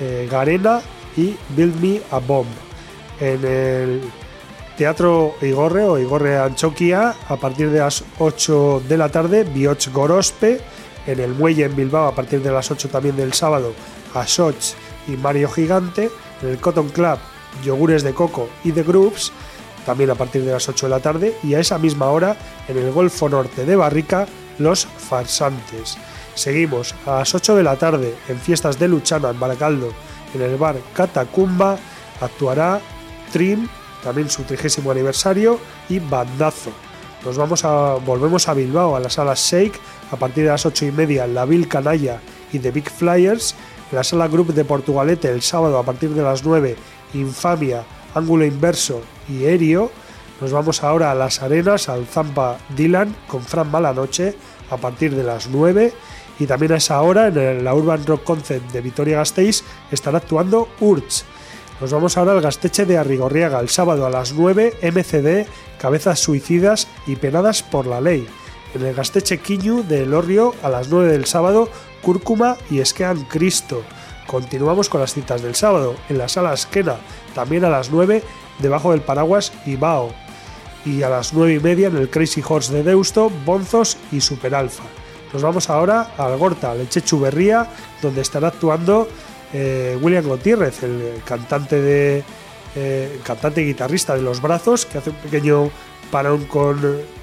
[0.00, 0.80] eh, Garena
[1.16, 2.48] y Build Me a Bomb.
[3.20, 4.02] En el
[4.76, 10.60] Teatro Igorre o Igorre Anchoquia a partir de las 8 de la tarde, Bioch Gorospe.
[11.06, 13.72] En el Muelle en Bilbao a partir de las 8 también del sábado,
[14.14, 14.74] Asoch
[15.06, 16.10] y Mario Gigante.
[16.42, 17.18] En el Cotton Club,
[17.64, 19.32] Yogures de Coco y The Groups
[19.88, 22.36] también a partir de las 8 de la tarde y a esa misma hora
[22.68, 24.26] en el Golfo Norte de Barrica,
[24.58, 25.96] Los Farsantes.
[26.38, 29.92] Seguimos a las 8 de la tarde en Fiestas de Luchana en Baracaldo,
[30.32, 31.76] en el bar Catacumba,
[32.20, 32.80] actuará
[33.32, 33.66] Trim,
[34.04, 35.58] también su trigésimo aniversario,
[35.88, 36.70] y Bandazo.
[37.24, 39.80] Nos vamos a, volvemos a Bilbao, a la sala Shake,
[40.12, 42.20] a partir de las 8 y media en la Vil Canalla
[42.52, 43.56] y The Big Flyers,
[43.90, 46.76] en la sala Group de Portugalete el sábado a partir de las 9,
[47.14, 47.82] Infamia,
[48.14, 49.90] Ángulo Inverso y Erio.
[50.40, 54.36] Nos vamos ahora a las arenas, al Zampa Dylan con Fran Malanoche
[54.70, 55.92] a partir de las 9
[56.38, 60.68] y también a esa hora en la Urban Rock Concept de Vitoria Gasteiz estará actuando
[60.80, 61.24] Urch.
[61.80, 65.48] Nos vamos ahora al Gasteche de Arrigorriaga el sábado a las 9 MCD,
[65.80, 68.26] Cabezas Suicidas y Penadas por la Ley.
[68.74, 71.68] En el Gasteche Quiñu de Elorrio a las 9 del sábado,
[72.02, 73.82] Cúrcuma y Esquean Cristo.
[74.26, 76.96] Continuamos con las citas del sábado en la sala Esquena,
[77.34, 78.22] también a las 9
[78.58, 80.12] debajo del paraguas Ibao.
[80.84, 84.54] Y a las 9 y media en el Crazy Horse de Deusto, Bonzos y Super
[84.54, 84.97] Alfa.
[85.32, 87.68] Nos vamos ahora al Gorta, Leche Chuberría,
[88.00, 89.08] donde estará actuando
[89.52, 92.24] eh, William Gutiérrez, el cantante de
[92.74, 95.70] eh, cantante guitarrista de Los Brazos, que hace un pequeño
[96.10, 96.80] parón con,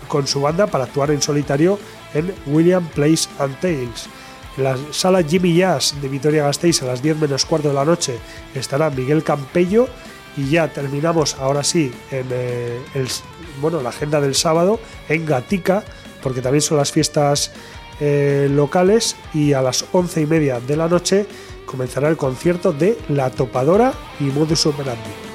[0.07, 1.79] con su banda para actuar en solitario
[2.13, 4.07] en William Place and Tales.
[4.57, 7.85] En la sala Jimmy Jazz de Vitoria Gasteiz a las 10 menos cuarto de la
[7.85, 8.17] noche
[8.53, 9.87] estará Miguel Campello
[10.37, 12.79] y ya terminamos ahora sí en eh,
[13.61, 14.79] bueno, la agenda del sábado
[15.09, 15.83] en Gatica,
[16.21, 17.51] porque también son las fiestas
[17.99, 21.25] eh, locales y a las once y media de la noche
[21.65, 25.34] comenzará el concierto de La Topadora y Modus Operandi.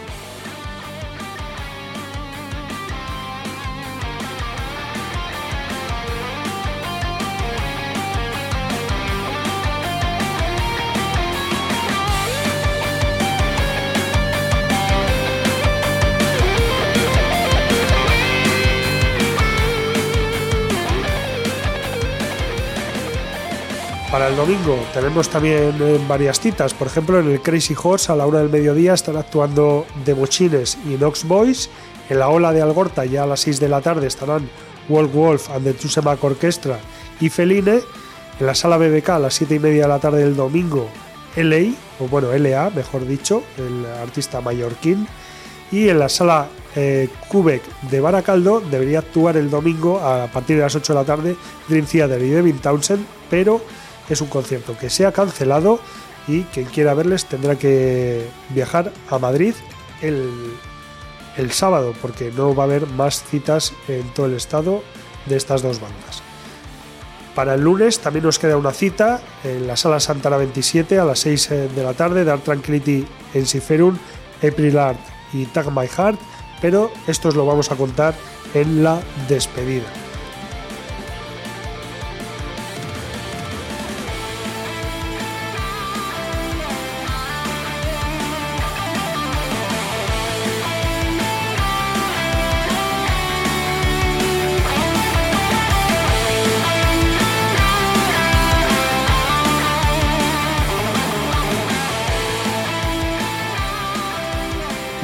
[24.92, 28.48] Tenemos también eh, varias citas, por ejemplo en el Crazy Horse a la una del
[28.48, 31.70] mediodía están actuando The Mochines y Nox Boys,
[32.08, 34.48] en la Ola de Algorta ya a las 6 de la tarde estarán
[34.88, 36.80] Wolf Wolf and the Tusemac Orchestra
[37.20, 37.80] y Feline,
[38.40, 40.88] en la sala BBK a las 7 y media de la tarde del domingo
[41.36, 45.06] LA, o bueno LA mejor dicho, el artista mallorquín,
[45.70, 50.62] y en la sala eh, Quebec de Baracaldo debería actuar el domingo a partir de
[50.62, 51.36] las 8 de la tarde
[51.68, 53.60] Dream Theater y Devin Townsend, pero
[54.10, 55.80] es un concierto que se ha cancelado
[56.28, 59.54] y quien quiera verles tendrá que viajar a Madrid
[60.02, 60.28] el,
[61.36, 64.82] el sábado porque no va a haber más citas en todo el estado
[65.26, 66.22] de estas dos bandas.
[67.34, 71.20] Para el lunes también nos queda una cita en la sala Santana 27 a las
[71.20, 73.98] 6 de la tarde, Dark Tranquility en Siferun,
[74.42, 75.00] April Art
[75.32, 76.18] y Tag My Heart,
[76.60, 78.14] pero esto os lo vamos a contar
[78.52, 80.09] en la despedida.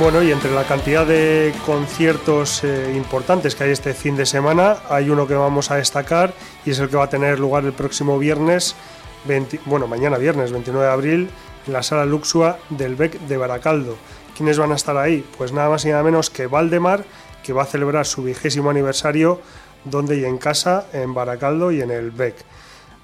[0.06, 4.76] Bueno, y entre la cantidad de conciertos eh, importantes que hay este fin de semana,
[4.88, 6.32] hay uno que vamos a destacar
[6.64, 8.76] y es el que va a tener lugar el próximo viernes,
[9.24, 11.30] 20 bueno, mañana viernes 29 de abril,
[11.66, 13.96] en la sala Luxua del BEC de Baracaldo.
[14.36, 15.26] ¿Quiénes van a estar ahí?
[15.36, 17.04] Pues nada más y nada menos que Valdemar,
[17.42, 19.40] que va a celebrar su vigésimo aniversario
[19.84, 22.36] donde y en casa, en Baracaldo y en el BEC.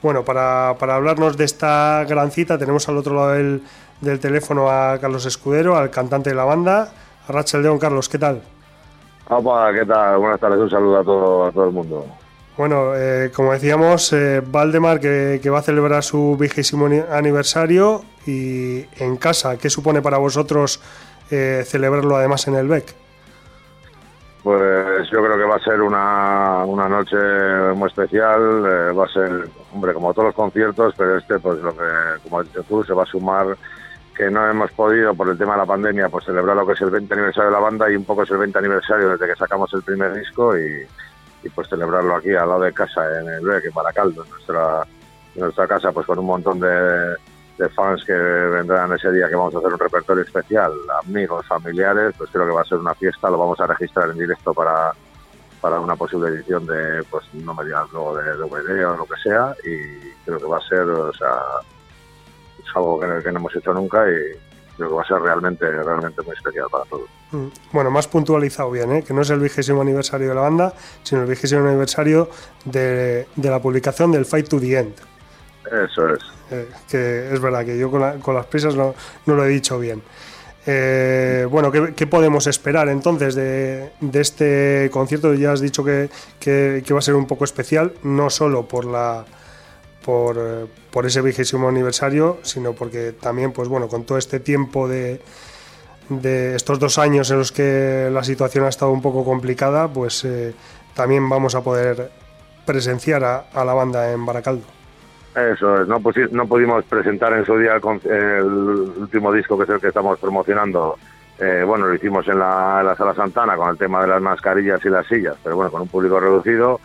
[0.02, 3.62] Bueno, para, para hablarnos de esta gran cita tenemos al otro lado del,
[4.02, 6.92] del teléfono a Carlos Escudero, al cantante de la banda.
[7.28, 8.42] A Rachel León, Carlos, ¿qué tal?
[9.28, 10.18] Opa, ¿qué tal?
[10.18, 12.04] Buenas tardes, un saludo a todo, a todo el mundo.
[12.56, 18.02] Bueno, eh, como decíamos, eh, Valdemar que, que va a celebrar su vigésimo ni- aniversario
[18.26, 20.82] y en casa, ¿qué supone para vosotros
[21.30, 22.94] eh, celebrarlo además en el BEC?
[24.42, 27.16] Pues yo creo que va a ser una, una noche
[27.76, 31.72] muy especial, eh, va a ser, hombre, como todos los conciertos, pero este, pues lo
[31.72, 31.84] que,
[32.24, 33.56] como has dicho tú, se va a sumar
[34.22, 36.80] que no hemos podido, por el tema de la pandemia, pues celebrar lo que es
[36.80, 39.34] el 20 aniversario de la banda y un poco es el 20 aniversario desde que
[39.34, 40.86] sacamos el primer disco y,
[41.52, 44.86] pues celebrarlo aquí al lado de casa, en el BEC, en Baracaldo, en nuestra,
[45.34, 47.16] nuestra casa, pues con un montón de,
[47.58, 50.70] de fans que vendrán ese día que vamos a hacer un repertorio especial,
[51.04, 54.18] amigos, familiares, pues creo que va a ser una fiesta, lo vamos a registrar en
[54.18, 54.92] directo para,
[55.60, 59.20] para una posible edición de, pues no me digas luego de DVD o lo que
[59.20, 61.40] sea, y creo que va a ser, o sea,
[62.72, 64.36] es algo que, que no hemos hecho nunca y
[64.76, 67.08] creo que va a ser realmente, realmente muy especial para todos.
[67.32, 69.02] Mm, Bueno, más puntualizado bien, ¿eh?
[69.04, 70.72] que no es el vigésimo aniversario de la banda,
[71.02, 72.30] sino el vigésimo aniversario
[72.64, 74.94] de, de la publicación del Fight to the End.
[75.66, 76.20] Eso es.
[76.50, 78.94] Eh, que es verdad que yo con, la- con las prisas no,
[79.26, 80.02] no lo he dicho bien.
[80.66, 85.34] Eh, bueno, ¿qué, qué podemos esperar entonces de, de este concierto?
[85.34, 86.08] Ya has dicho que,
[86.38, 89.24] que- que va a ser un poco especial, no solo por la
[90.04, 94.88] por, eh, por ese vigésimo aniversario, sino porque también, pues bueno, con todo este tiempo
[94.88, 95.20] de,
[96.08, 100.24] de estos dos años en los que la situación ha estado un poco complicada, pues
[100.24, 100.54] eh,
[100.94, 102.10] también vamos a poder
[102.66, 104.64] presenciar a, a la banda en Baracaldo.
[105.34, 105.98] Eso es, no,
[106.32, 110.18] no pudimos presentar en su día el, el último disco que es el que estamos
[110.18, 110.98] promocionando.
[111.38, 114.20] Eh, bueno, lo hicimos en la, en la Sala Santana con el tema de las
[114.20, 116.80] mascarillas y las sillas, pero bueno, con un público reducido.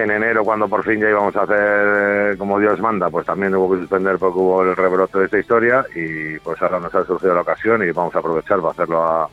[0.00, 3.54] En enero, cuando por fin ya íbamos a hacer eh, como Dios manda, pues también
[3.54, 7.04] hubo que suspender porque hubo el rebrote de esta historia y pues ahora nos ha
[7.04, 9.28] surgido la ocasión y vamos a aprovechar para hacerlo a,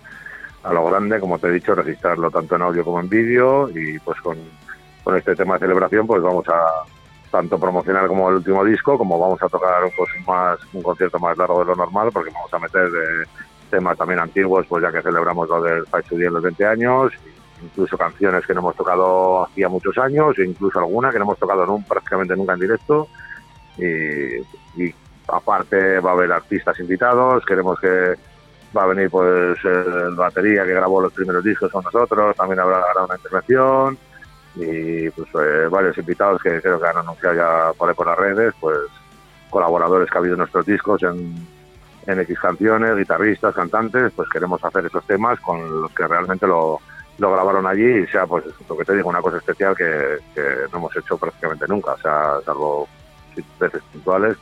[0.64, 3.98] a lo grande, como te he dicho, registrarlo tanto en audio como en vídeo y
[4.00, 4.38] pues con,
[5.06, 6.84] con este tema de celebración pues vamos a
[7.32, 11.38] tanto promocionar como el último disco, como vamos a tocar pues, más, un concierto más
[11.38, 13.26] largo de lo normal, porque vamos a meter eh,
[13.70, 17.14] temas también antiguos, pues ya que celebramos lo del Fight los 20 años,
[17.62, 21.40] incluso canciones que no hemos tocado hacía muchos años, e incluso alguna que no hemos
[21.40, 23.08] tocado nun- prácticamente nunca en directo.
[23.78, 24.94] Y,
[25.28, 28.16] aparte va a haber artistas invitados, queremos que
[28.76, 32.82] va a venir pues el batería que grabó los primeros discos con nosotros, también habrá,
[33.04, 33.98] una intervención
[34.56, 38.54] y pues eh, varios invitados que creo que han anunciado ya por ahí las redes,
[38.60, 38.78] pues
[39.50, 41.36] colaboradores que ha habido en nuestros discos en,
[42.06, 46.80] en X canciones, guitarristas, cantantes, pues queremos hacer esos temas con los que realmente lo,
[47.18, 50.18] lo grabaron allí y sea pues lo que te digo, una cosa especial que,
[50.72, 52.88] no hemos hecho prácticamente nunca, o sea, salvo
[53.60, 54.38] veces puntuales,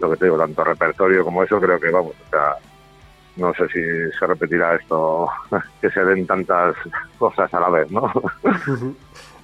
[0.00, 2.56] lo que te digo, tanto repertorio como eso, creo que vamos, o sea,
[3.36, 5.28] no sé si se repetirá esto,
[5.80, 6.76] que se den tantas
[7.18, 8.12] cosas a la vez, ¿no?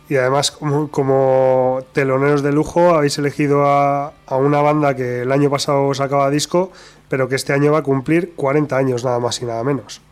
[0.09, 5.31] Y además, como, como teloneros de lujo, habéis elegido a, a una banda que el
[5.31, 6.73] año pasado sacaba disco,
[7.09, 10.03] pero que este año va a cumplir 40 años, nada más y nada menos.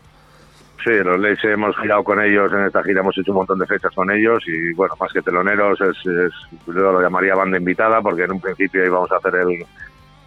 [0.83, 3.65] Sí, los Leys hemos girado con ellos en esta gira, hemos hecho un montón de
[3.67, 6.33] fechas con ellos y bueno, más que teloneros, es, es-
[6.67, 9.65] yo lo llamaría banda invitada porque en un principio íbamos a hacer el,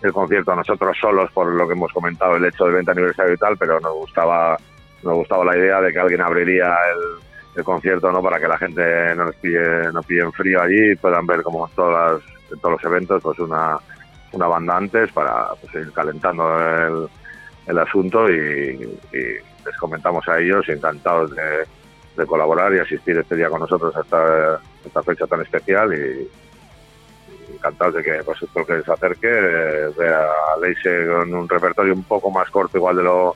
[0.03, 3.39] el concierto nosotros solos por lo que hemos comentado, el hecho del 20 aniversario y
[3.39, 4.59] tal, pero nos gustaba,
[5.03, 8.59] nos gustaba la idea de que alguien abriría el, el concierto no para que la
[8.59, 12.21] gente no nos pille, no pille en frío allí y puedan ver como todas
[12.51, 13.79] las- todos los eventos pues una,
[14.33, 17.09] una banda antes para pues, ir calentando el,
[17.69, 18.79] el asunto y
[19.65, 21.65] les comentamos a ellos encantados de,
[22.17, 26.29] de colaborar y asistir este día con nosotros a esta, fecha tan especial y,
[27.51, 31.49] y encantados de que pues esto que se acerque eh, vea a Leise con un
[31.49, 33.35] repertorio un poco más corto igual de lo,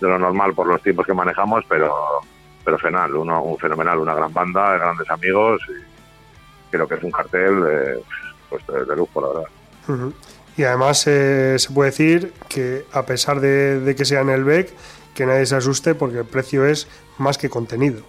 [0.00, 2.20] de lo normal por los tiempos que manejamos pero
[2.64, 7.12] pero fenomenal, uno, un fenomenal, una gran banda, grandes amigos y creo que es un
[7.12, 8.02] cartel eh,
[8.50, 9.48] pues de, de lujo la verdad.
[9.86, 10.12] Ujú.
[10.56, 14.42] Y además eh, se puede decir que a pesar de, de que sea en el
[14.42, 14.72] BEC,
[15.16, 16.86] que nadie se asuste porque el precio es
[17.18, 18.02] más que contenido.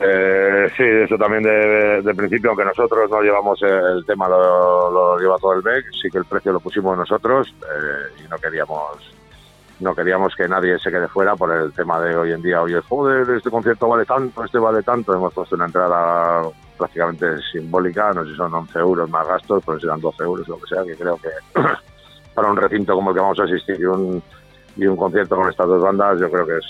[0.00, 5.38] Eh, sí, eso también de, principio, aunque nosotros no llevamos el tema, lo, lo lleva
[5.38, 9.12] todo el BEC, sí que el precio lo pusimos nosotros eh, y no queríamos
[9.78, 12.80] no queríamos que nadie se quede fuera por el tema de hoy en día, oye,
[12.88, 16.42] joder, este concierto vale tanto, este vale tanto, hemos puesto una entrada
[16.78, 20.58] prácticamente simbólica, no sé si son 11 euros más gastos, pero serán 12 euros, lo
[20.58, 21.30] que sea, que creo que
[22.34, 24.22] para un recinto como el que vamos a asistir y un,
[24.76, 26.64] y un concierto con estas dos bandas, yo creo que es,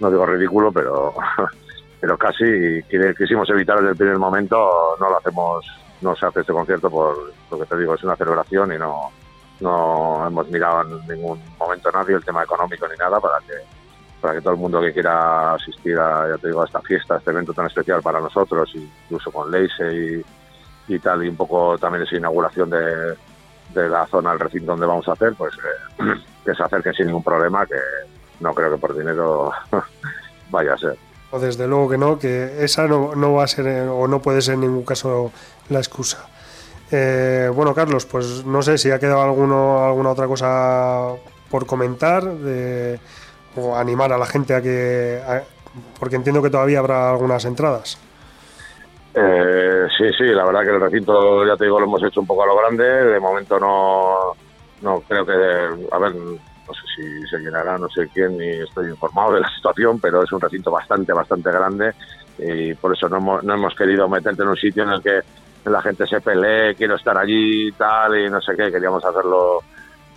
[0.00, 1.14] no digo ridículo, pero
[2.00, 2.82] pero casi
[3.16, 5.66] quisimos evitar desde el primer momento, no lo hacemos,
[6.02, 9.10] no se hace este concierto por lo que te digo, es una celebración y no,
[9.60, 13.54] no hemos mirado en ningún momento nadie el tema económico ni nada para que
[14.20, 17.14] para que todo el mundo que quiera asistir a, ya te digo, a esta fiesta,
[17.14, 20.24] a este evento tan especial para nosotros, incluso con Leise
[20.88, 23.14] y, y tal, y un poco también esa inauguración de,
[23.80, 26.02] de la zona, el recinto donde vamos a hacer, pues eh,
[26.44, 27.76] que se acerquen sin ningún problema, que
[28.40, 29.50] no creo que por dinero
[30.50, 30.98] vaya a ser.
[31.30, 34.20] O desde luego que no, que esa no, no va a ser eh, o no
[34.20, 35.32] puede ser en ningún caso
[35.68, 36.26] la excusa.
[36.90, 41.14] Eh, bueno, Carlos, pues no sé si ha quedado alguno, alguna otra cosa
[41.50, 42.22] por comentar
[43.56, 45.20] o animar a la gente a que...
[45.98, 47.98] porque entiendo que todavía habrá algunas entradas.
[49.16, 52.26] Eh, sí, sí, la verdad que el recinto, ya te digo, lo hemos hecho un
[52.26, 52.84] poco a lo grande.
[52.84, 54.32] De momento no,
[54.82, 55.32] no creo que,
[55.90, 59.48] a ver, no sé si se llenará, no sé quién, ni estoy informado de la
[59.56, 61.92] situación, pero es un recinto bastante, bastante grande
[62.38, 65.20] y por eso no hemos, no hemos querido meterte en un sitio en el que
[65.64, 69.60] la gente se pelee, quiero estar allí y tal, y no sé qué, queríamos hacerlo,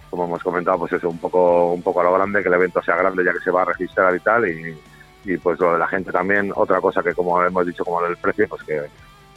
[0.10, 2.82] como hemos comentado, pues eso, un poco, un poco a lo grande, que el evento
[2.82, 4.78] sea grande ya que se va a registrar y tal, y,
[5.26, 8.18] y pues lo de la gente también, otra cosa que como hemos dicho, como el
[8.18, 8.82] precio, pues que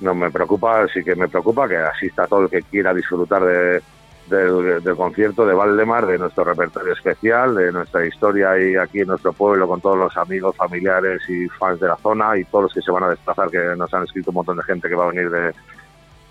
[0.01, 3.83] no me preocupa, sí que me preocupa que asista todo el que quiera disfrutar de,
[4.29, 9.09] del, del concierto de Valdemar, de nuestro repertorio especial, de nuestra historia y aquí en
[9.09, 12.75] nuestro pueblo con todos los amigos, familiares y fans de la zona y todos los
[12.75, 15.05] que se van a desplazar, que nos han escrito un montón de gente que va
[15.05, 15.53] a venir de,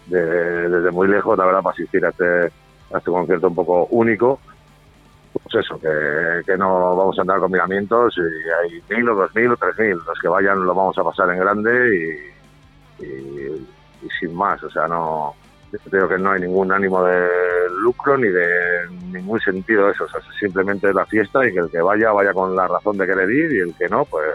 [0.07, 2.25] de- desde muy lejos, la verdad, para asistir a este,
[2.93, 4.39] a este concierto un poco único.
[5.51, 9.35] Pues eso, que, que no vamos a andar con miramientos y hay mil o dos
[9.35, 9.97] mil o tres mil.
[10.05, 12.31] Los que vayan lo vamos a pasar en grande
[12.99, 13.67] y, y-
[14.03, 14.61] y sin más.
[14.63, 15.35] O sea, no
[15.89, 17.27] creo que no hay ningún ánimo de
[17.81, 18.47] lucro ni de
[19.11, 20.05] ningún sentido eso.
[20.05, 22.97] O sea, simplemente es la fiesta y que el que vaya, vaya con la razón
[22.97, 24.25] de querer ir y el que no, pues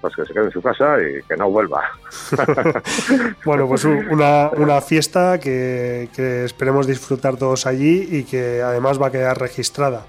[0.00, 1.82] pues que se quede en su casa y que no vuelva.
[3.44, 9.08] Bueno, pues una, una fiesta que, que esperemos disfrutar todos allí y que además va
[9.08, 10.06] a quedar registrada.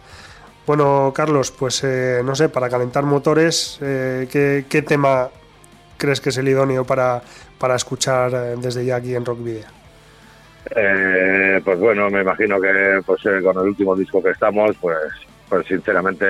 [0.69, 5.27] Bueno, Carlos, pues eh, no sé, para calentar motores, eh, ¿qué, qué tema
[5.97, 7.23] crees que es el idóneo para,
[7.57, 9.65] para escuchar eh, desde ya aquí en Rock Video?
[10.75, 14.95] Eh, pues bueno, me imagino que pues eh, con el último disco que estamos, pues
[15.49, 16.27] pues sinceramente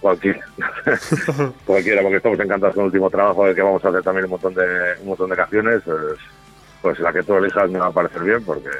[0.00, 0.40] cualquiera,
[1.66, 4.30] cualquiera, porque estamos encantados con el último trabajo del que vamos a hacer también un
[4.30, 6.18] montón de un montón de canciones, pues,
[6.80, 8.70] pues la que tú elijas me va a parecer bien porque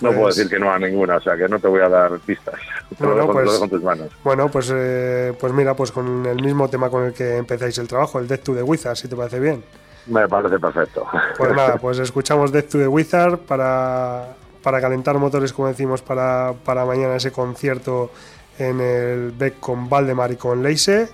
[0.00, 1.88] no puedo Pues- decir que no a ninguna, o sea que no te voy a
[1.88, 2.54] dar pistas,
[2.98, 4.08] lo Bueno, dejo- te lo pues- dejo en tus manos.
[4.24, 7.88] Bueno, pues, eh, pues mira, pues con el mismo tema con el que empezáis el
[7.88, 9.62] trabajo, el Death to the Wizard, si te parece bien.
[10.06, 11.06] Me parece perfecto.
[11.36, 16.54] Pues nada, pues escuchamos Death to the Wizard para, para calentar motores, como decimos, para,
[16.64, 18.10] para mañana ese concierto
[18.58, 21.08] en el Beck con Valdemar y con Leise.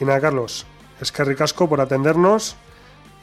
[0.00, 0.66] Y nada, Carlos,
[1.00, 2.56] es que ricasco por atendernos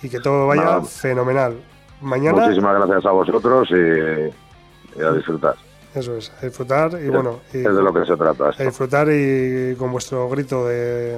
[0.02, 0.82] y que todo vaya Nada.
[0.84, 1.58] fenomenal.
[2.02, 5.56] Mañana, Muchísimas gracias a vosotros y, y a disfrutar.
[5.94, 8.50] eso es, a disfrutar y bueno, y, es de lo que se trata.
[8.58, 11.18] a disfrutar y con vuestro grito de,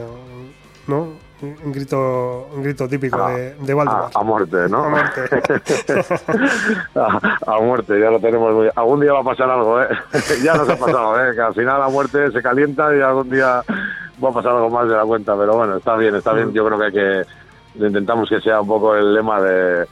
[0.88, 1.10] ¿no?
[1.42, 4.12] un grito, un grito típico Ah, de, de Valdemar.
[4.14, 4.84] A, a muerte, ¿no?
[4.86, 5.22] A muerte.
[6.96, 8.70] a, a muerte, ya lo tenemos muy...
[8.76, 9.88] Algún día va a pasar algo, ¿eh?
[10.44, 11.34] ya nos ha pasado, ¿eh?
[11.34, 13.64] Que al final la muerte se calienta y algún día
[14.24, 15.36] va a pasar algo más de la cuenta.
[15.36, 16.54] Pero bueno, está bien, está bien.
[16.54, 17.24] Yo creo que hay que...
[17.74, 19.88] Intentamos que sea un poco el lema de,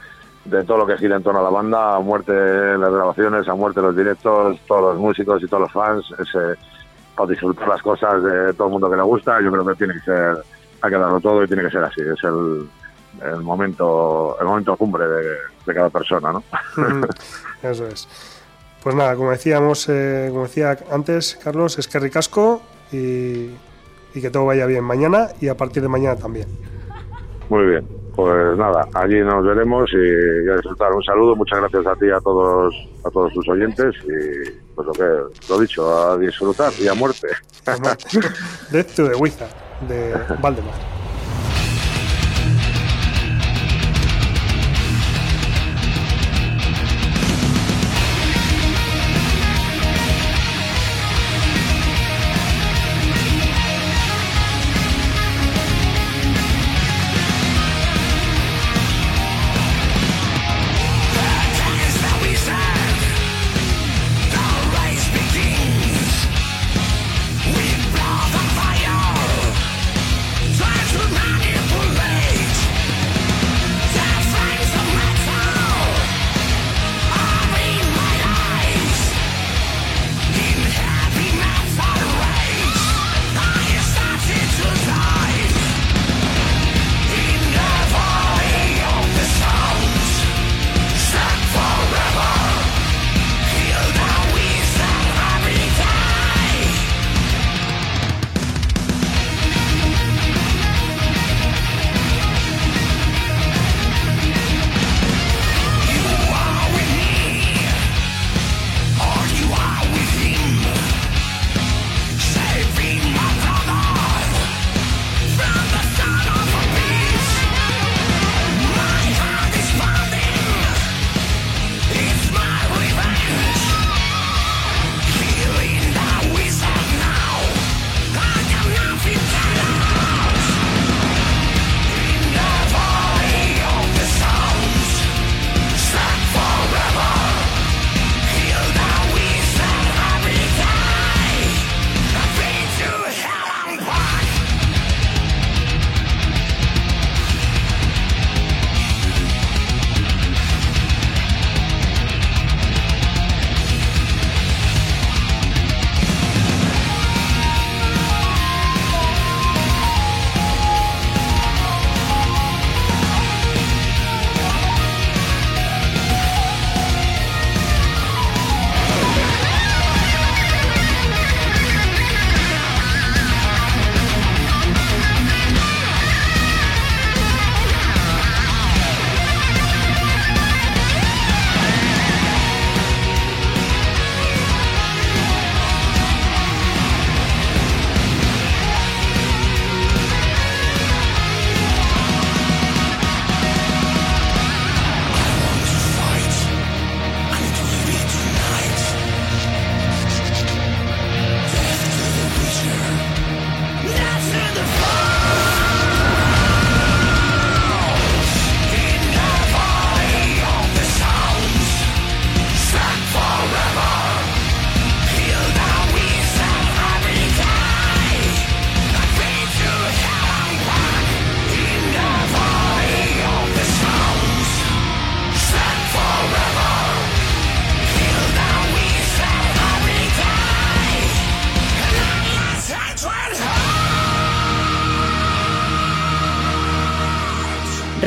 [0.50, 1.96] de todo lo que gira en torno a la banda.
[1.96, 6.04] A muerte las grabaciones, a muerte los directos, todos los músicos y todos los fans.
[6.18, 6.58] Ese,
[7.16, 9.40] para disfrutar las cosas de todo el mundo que le gusta.
[9.40, 10.36] Yo creo que tiene que ser...
[10.82, 12.00] Hay que darlo todo y tiene que ser así.
[12.00, 12.68] Es el,
[13.22, 15.36] el momento el momento cumbre de,
[15.66, 16.42] de cada persona, ¿no?
[17.62, 18.08] Eso es.
[18.82, 23.50] Pues nada, como decíamos, eh, como decía antes, Carlos, es que ricasco y,
[24.14, 26.48] y que todo vaya bien mañana y a partir de mañana también.
[27.50, 30.92] Muy bien, pues nada, allí nos veremos y a disfrutar.
[30.92, 32.74] Un saludo, muchas gracias a ti y a todos
[33.04, 37.28] a todos tus oyentes y pues lo que lo dicho, a disfrutar y a muerte.
[37.64, 39.50] To the Wizard,
[39.88, 40.99] de Valdemar.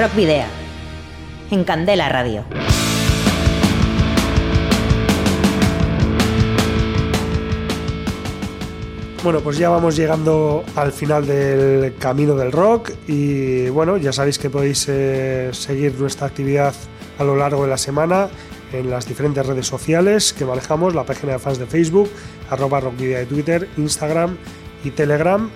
[0.03, 0.43] Rock Video.
[1.49, 2.43] En Candela Radio.
[9.23, 14.37] Bueno, pues ya vamos llegando al final del camino del rock y bueno, ya sabéis
[14.39, 16.73] que podéis eh, seguir nuestra actividad
[17.17, 18.27] a lo largo de la semana
[18.73, 22.09] en las diferentes redes sociales que manejamos, la página de fans de Facebook,
[22.49, 24.35] arroba rockvidia de Twitter, Instagram
[24.83, 25.49] y Telegram.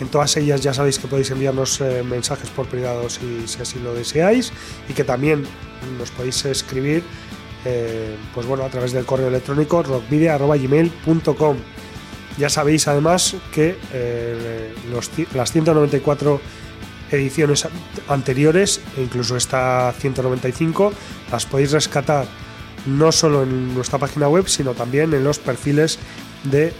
[0.00, 3.94] En todas ellas ya sabéis que podéis enviarnos eh, mensajes por privado si, así lo
[3.94, 4.52] deseáis
[4.88, 5.44] y que también
[5.98, 7.02] nos podéis escribir
[7.64, 11.56] eh, pues bueno, a través del correo electrónico rockvidia.gmail.com
[12.38, 14.74] ya sabéis además que eh,
[15.34, 16.40] las 194
[17.12, 17.70] ediciones an-
[18.08, 20.92] anteriores e incluso esta 195
[21.30, 22.26] las podéis rescatar
[22.86, 25.98] no solo en nuestra página web, sino también en los perfiles
[26.42, 26.72] de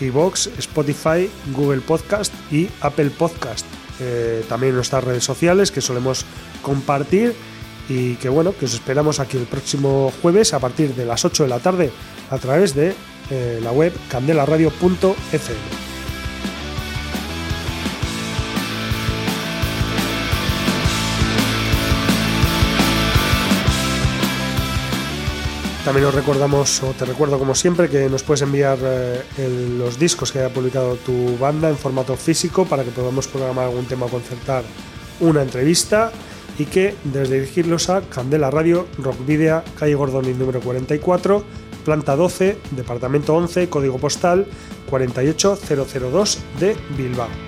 [0.00, 3.66] iVoox, Spotify, Google Podcast y Apple Podcast.
[4.00, 6.24] Eh, también nuestras redes sociales que solemos
[6.62, 7.34] compartir
[7.88, 11.44] y que bueno, que os esperamos aquí el próximo jueves a partir de las 8
[11.44, 11.90] de la tarde
[12.30, 12.94] a través de
[13.30, 15.95] eh, la web candelaradio.fm.
[25.86, 29.22] También os recordamos, o te recuerdo como siempre, que nos puedes enviar eh,
[29.78, 33.86] los discos que haya publicado tu banda en formato físico para que podamos programar algún
[33.86, 34.64] tema o concertar
[35.20, 36.10] una entrevista
[36.58, 41.44] y que desde dirigirlos a Candela Radio, Rock Video, calle Gordoni número 44,
[41.84, 44.44] planta 12, departamento 11, código postal
[44.90, 47.45] 48002 de Bilbao.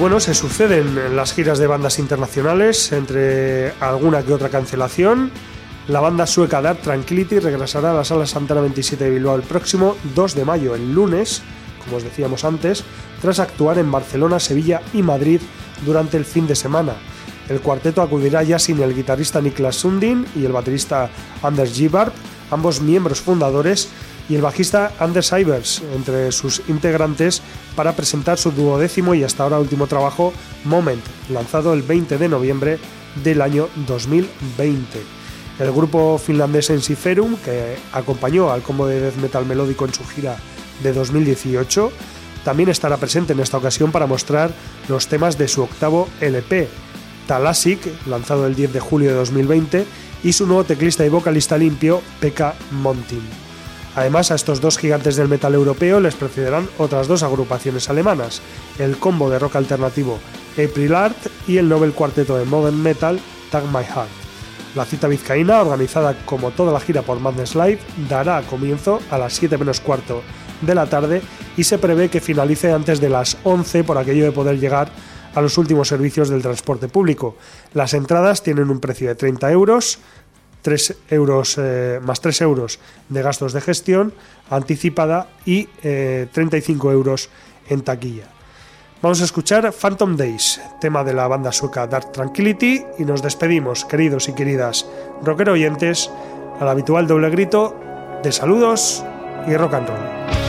[0.00, 5.30] Bueno, se suceden las giras de bandas internacionales, entre alguna que otra cancelación.
[5.88, 9.98] La banda sueca Dark Tranquility regresará a la Sala Santana 27 de Bilbao el próximo
[10.14, 11.42] 2 de mayo, el lunes,
[11.84, 12.82] como os decíamos antes,
[13.20, 15.42] tras actuar en Barcelona, Sevilla y Madrid
[15.84, 16.94] durante el fin de semana.
[17.50, 21.10] El cuarteto acudirá ya sin el guitarrista Niklas Sundin y el baterista
[21.42, 22.14] Anders Gibarp,
[22.50, 23.90] ambos miembros fundadores,
[24.30, 27.42] y el bajista Anders Ivers, entre sus integrantes,
[27.74, 30.32] para presentar su duodécimo y hasta ahora último trabajo,
[30.64, 32.78] Moment, lanzado el 20 de noviembre
[33.24, 35.00] del año 2020.
[35.58, 40.36] El grupo finlandés Ensiferum, que acompañó al combo de death metal melódico en su gira
[40.80, 41.90] de 2018,
[42.44, 44.52] también estará presente en esta ocasión para mostrar
[44.88, 46.68] los temas de su octavo LP,
[47.26, 49.86] Talasic, lanzado el 10 de julio de 2020,
[50.22, 53.49] y su nuevo teclista y vocalista limpio, Pekka Montin.
[53.96, 58.40] Además, a estos dos gigantes del metal europeo les precederán otras dos agrupaciones alemanas,
[58.78, 60.18] el combo de rock alternativo
[60.52, 64.08] April Art y el Nobel cuarteto de modern metal Tag My Heart.
[64.76, 69.32] La cita vizcaína, organizada como toda la gira por Madness Live, dará comienzo a las
[69.32, 70.22] 7 menos cuarto
[70.60, 71.22] de la tarde
[71.56, 74.92] y se prevé que finalice antes de las 11 por aquello de poder llegar
[75.34, 77.36] a los últimos servicios del transporte público.
[77.74, 79.98] Las entradas tienen un precio de 30 euros,
[80.62, 82.78] 3 euros eh, más 3 euros
[83.08, 84.12] de gastos de gestión
[84.50, 87.30] anticipada y eh, 35 euros
[87.68, 88.28] en taquilla.
[89.02, 93.86] Vamos a escuchar Phantom Days, tema de la banda sueca Dark Tranquility, y nos despedimos,
[93.86, 94.86] queridos y queridas
[95.22, 96.10] rockero oyentes,
[96.60, 97.74] al habitual doble grito
[98.22, 99.02] de saludos
[99.46, 100.39] y rock and roll.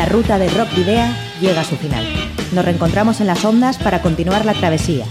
[0.00, 1.04] La ruta de Rock Video
[1.42, 2.02] llega a su final.
[2.52, 5.04] Nos reencontramos en las ondas para continuar la travesía,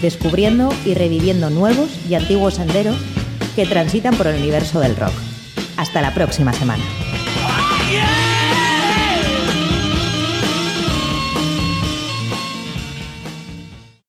[0.00, 2.96] descubriendo y reviviendo nuevos y antiguos senderos
[3.56, 5.14] que transitan por el universo del rock.
[5.76, 6.84] Hasta la próxima semana.